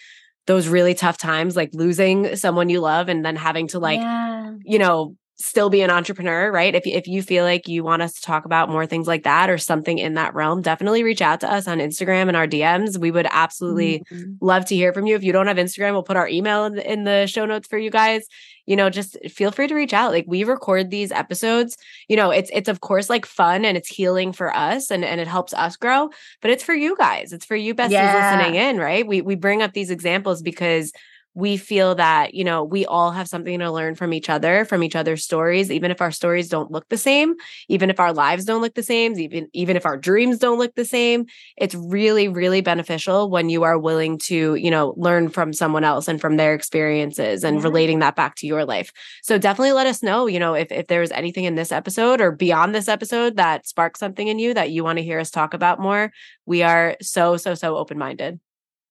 those 0.46 0.66
really 0.66 0.94
tough 0.94 1.18
times, 1.18 1.54
like 1.54 1.70
losing 1.74 2.34
someone 2.34 2.70
you 2.70 2.80
love 2.80 3.10
and 3.10 3.24
then 3.24 3.36
having 3.36 3.68
to 3.68 3.78
like, 3.78 4.00
yeah. 4.00 4.54
you 4.64 4.78
know, 4.78 5.16
still 5.40 5.70
be 5.70 5.82
an 5.82 5.90
entrepreneur, 5.90 6.50
right? 6.50 6.74
If 6.74 6.84
if 6.84 7.06
you 7.06 7.22
feel 7.22 7.44
like 7.44 7.68
you 7.68 7.84
want 7.84 8.02
us 8.02 8.14
to 8.14 8.20
talk 8.20 8.44
about 8.44 8.68
more 8.68 8.86
things 8.86 9.06
like 9.06 9.22
that 9.22 9.48
or 9.48 9.56
something 9.56 9.98
in 9.98 10.14
that 10.14 10.34
realm, 10.34 10.62
definitely 10.62 11.04
reach 11.04 11.22
out 11.22 11.40
to 11.40 11.52
us 11.52 11.68
on 11.68 11.78
Instagram 11.78 12.26
and 12.26 12.36
our 12.36 12.46
DMs. 12.46 12.98
We 12.98 13.12
would 13.12 13.26
absolutely 13.30 14.00
mm-hmm. 14.10 14.32
love 14.40 14.64
to 14.66 14.74
hear 14.74 14.92
from 14.92 15.06
you. 15.06 15.14
If 15.14 15.22
you 15.22 15.32
don't 15.32 15.46
have 15.46 15.56
Instagram, 15.56 15.92
we'll 15.92 16.02
put 16.02 16.16
our 16.16 16.28
email 16.28 16.64
in 16.64 16.74
the, 16.74 16.92
in 16.92 17.04
the 17.04 17.26
show 17.28 17.46
notes 17.46 17.68
for 17.68 17.78
you 17.78 17.90
guys. 17.90 18.26
You 18.66 18.74
know, 18.74 18.90
just 18.90 19.16
feel 19.30 19.52
free 19.52 19.68
to 19.68 19.74
reach 19.74 19.92
out. 19.92 20.10
Like 20.10 20.24
we 20.26 20.42
record 20.42 20.90
these 20.90 21.12
episodes, 21.12 21.76
you 22.08 22.16
know, 22.16 22.30
it's 22.30 22.50
it's 22.52 22.68
of 22.68 22.80
course 22.80 23.08
like 23.08 23.24
fun 23.24 23.64
and 23.64 23.76
it's 23.76 23.88
healing 23.88 24.32
for 24.32 24.54
us 24.54 24.90
and 24.90 25.04
and 25.04 25.20
it 25.20 25.28
helps 25.28 25.54
us 25.54 25.76
grow, 25.76 26.10
but 26.42 26.50
it's 26.50 26.64
for 26.64 26.74
you 26.74 26.96
guys. 26.96 27.32
It's 27.32 27.46
for 27.46 27.56
you 27.56 27.76
besties 27.76 27.92
yeah. 27.92 28.36
listening 28.36 28.60
in, 28.60 28.78
right? 28.78 29.06
We 29.06 29.22
we 29.22 29.36
bring 29.36 29.62
up 29.62 29.72
these 29.72 29.90
examples 29.90 30.42
because 30.42 30.92
we 31.38 31.56
feel 31.56 31.94
that, 31.94 32.34
you 32.34 32.42
know, 32.42 32.64
we 32.64 32.84
all 32.84 33.12
have 33.12 33.28
something 33.28 33.60
to 33.60 33.70
learn 33.70 33.94
from 33.94 34.12
each 34.12 34.28
other, 34.28 34.64
from 34.64 34.82
each 34.82 34.96
other's 34.96 35.22
stories, 35.22 35.70
even 35.70 35.92
if 35.92 36.00
our 36.00 36.10
stories 36.10 36.48
don't 36.48 36.72
look 36.72 36.88
the 36.88 36.98
same, 36.98 37.36
even 37.68 37.90
if 37.90 38.00
our 38.00 38.12
lives 38.12 38.44
don't 38.44 38.60
look 38.60 38.74
the 38.74 38.82
same, 38.82 39.16
even 39.16 39.46
even 39.52 39.76
if 39.76 39.86
our 39.86 39.96
dreams 39.96 40.38
don't 40.38 40.58
look 40.58 40.74
the 40.74 40.84
same. 40.84 41.26
It's 41.56 41.76
really 41.76 42.26
really 42.26 42.60
beneficial 42.60 43.30
when 43.30 43.50
you 43.50 43.62
are 43.62 43.78
willing 43.78 44.18
to, 44.30 44.56
you 44.56 44.68
know, 44.68 44.94
learn 44.96 45.28
from 45.28 45.52
someone 45.52 45.84
else 45.84 46.08
and 46.08 46.20
from 46.20 46.38
their 46.38 46.54
experiences 46.54 47.44
and 47.44 47.58
mm-hmm. 47.58 47.64
relating 47.64 47.98
that 48.00 48.16
back 48.16 48.34
to 48.38 48.48
your 48.48 48.64
life. 48.64 48.92
So 49.22 49.38
definitely 49.38 49.72
let 49.72 49.86
us 49.86 50.02
know, 50.02 50.26
you 50.26 50.40
know, 50.40 50.54
if 50.54 50.72
if 50.72 50.88
there's 50.88 51.12
anything 51.12 51.44
in 51.44 51.54
this 51.54 51.70
episode 51.70 52.20
or 52.20 52.32
beyond 52.32 52.74
this 52.74 52.88
episode 52.88 53.36
that 53.36 53.64
sparks 53.64 54.00
something 54.00 54.26
in 54.26 54.40
you 54.40 54.54
that 54.54 54.72
you 54.72 54.82
want 54.82 54.98
to 54.98 55.04
hear 55.04 55.20
us 55.20 55.30
talk 55.30 55.54
about 55.54 55.78
more. 55.78 56.10
We 56.46 56.64
are 56.64 56.96
so 57.00 57.36
so 57.36 57.54
so 57.54 57.76
open-minded 57.76 58.40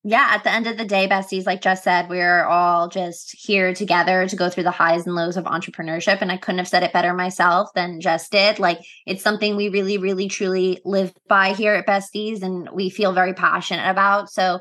yeah, 0.03 0.29
at 0.31 0.43
the 0.43 0.51
end 0.51 0.67
of 0.67 0.77
the 0.77 0.85
day, 0.85 1.07
besties, 1.07 1.45
like 1.45 1.61
Jess 1.61 1.83
said, 1.83 2.07
we're 2.07 2.45
all 2.45 2.87
just 2.87 3.35
here 3.35 3.73
together 3.73 4.27
to 4.27 4.35
go 4.35 4.49
through 4.49 4.63
the 4.63 4.71
highs 4.71 5.05
and 5.05 5.15
lows 5.15 5.35
of 5.35 5.45
entrepreneurship. 5.45 6.21
And 6.21 6.31
I 6.31 6.37
couldn't 6.37 6.59
have 6.59 6.67
said 6.67 6.83
it 6.83 6.93
better 6.93 7.13
myself 7.13 7.73
than 7.73 7.99
Jess 7.99 8.29
did. 8.29 8.59
Like, 8.59 8.79
it's 9.05 9.23
something 9.23 9.55
we 9.55 9.69
really, 9.69 9.97
really, 9.97 10.29
truly 10.29 10.79
live 10.85 11.13
by 11.27 11.53
here 11.53 11.73
at 11.73 11.87
Besties 11.87 12.41
and 12.41 12.69
we 12.71 12.89
feel 12.89 13.11
very 13.11 13.33
passionate 13.33 13.89
about. 13.89 14.29
So, 14.29 14.59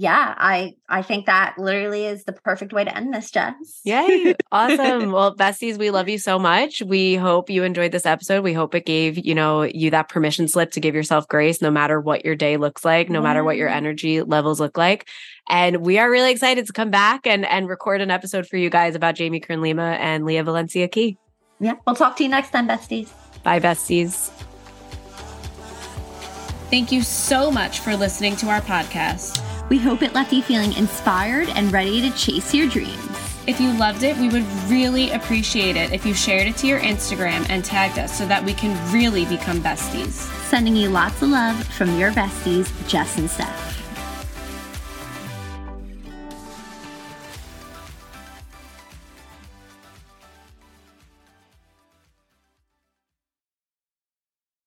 yeah, 0.00 0.32
I 0.38 0.76
I 0.88 1.02
think 1.02 1.26
that 1.26 1.56
literally 1.58 2.06
is 2.06 2.22
the 2.22 2.32
perfect 2.32 2.72
way 2.72 2.84
to 2.84 2.96
end 2.96 3.12
this, 3.12 3.32
Jess. 3.32 3.80
Yay. 3.84 4.34
Awesome. 4.52 5.12
well, 5.12 5.36
besties, 5.36 5.76
we 5.76 5.90
love 5.90 6.08
you 6.08 6.18
so 6.18 6.38
much. 6.38 6.80
We 6.80 7.16
hope 7.16 7.50
you 7.50 7.64
enjoyed 7.64 7.92
this 7.92 8.06
episode. 8.06 8.42
We 8.42 8.54
hope 8.54 8.74
it 8.74 8.86
gave, 8.86 9.18
you 9.18 9.34
know, 9.34 9.62
you 9.62 9.90
that 9.90 10.08
permission 10.08 10.48
slip 10.48 10.70
to 10.70 10.80
give 10.80 10.94
yourself 10.94 11.28
grace 11.28 11.60
no 11.60 11.70
matter 11.70 12.00
what 12.00 12.24
your 12.24 12.36
day 12.36 12.56
looks 12.56 12.84
like, 12.84 13.10
no 13.10 13.18
yeah. 13.18 13.24
matter 13.24 13.44
what 13.44 13.56
your 13.56 13.68
energy 13.68 14.22
levels 14.22 14.60
look 14.60 14.78
like. 14.78 15.08
And 15.50 15.78
we 15.78 15.98
are 15.98 16.10
really 16.10 16.30
excited 16.30 16.66
to 16.66 16.72
come 16.72 16.90
back 16.90 17.26
and 17.26 17.44
and 17.44 17.68
record 17.68 18.00
an 18.00 18.10
episode 18.10 18.46
for 18.46 18.56
you 18.56 18.70
guys 18.70 18.94
about 18.94 19.16
Jamie 19.16 19.40
Kern 19.40 19.60
Lima 19.60 19.98
and 20.00 20.24
Leah 20.24 20.44
Valencia 20.44 20.86
Key. 20.86 21.18
Yeah. 21.58 21.74
We'll 21.86 21.96
talk 21.96 22.16
to 22.18 22.22
you 22.22 22.28
next 22.28 22.50
time, 22.50 22.68
besties. 22.68 23.10
Bye, 23.42 23.58
besties. 23.58 24.30
Thank 26.70 26.92
you 26.92 27.02
so 27.02 27.50
much 27.50 27.80
for 27.80 27.96
listening 27.96 28.36
to 28.36 28.46
our 28.46 28.60
podcast. 28.60 29.44
We 29.68 29.78
hope 29.78 30.02
it 30.02 30.14
left 30.14 30.32
you 30.32 30.42
feeling 30.42 30.72
inspired 30.74 31.50
and 31.50 31.70
ready 31.70 32.00
to 32.00 32.10
chase 32.16 32.54
your 32.54 32.68
dreams. 32.68 33.18
If 33.46 33.60
you 33.60 33.72
loved 33.72 34.02
it, 34.02 34.16
we 34.16 34.28
would 34.30 34.46
really 34.68 35.10
appreciate 35.10 35.76
it 35.76 35.92
if 35.92 36.06
you 36.06 36.14
shared 36.14 36.46
it 36.46 36.56
to 36.58 36.66
your 36.66 36.80
Instagram 36.80 37.48
and 37.50 37.64
tagged 37.64 37.98
us 37.98 38.16
so 38.16 38.26
that 38.26 38.44
we 38.44 38.54
can 38.54 38.76
really 38.92 39.26
become 39.26 39.60
besties. 39.60 40.12
Sending 40.48 40.74
you 40.74 40.88
lots 40.88 41.20
of 41.20 41.28
love 41.28 41.62
from 41.74 41.98
your 41.98 42.12
besties, 42.12 42.70
Jess 42.88 43.18
and 43.18 43.30
Steph. 43.30 43.67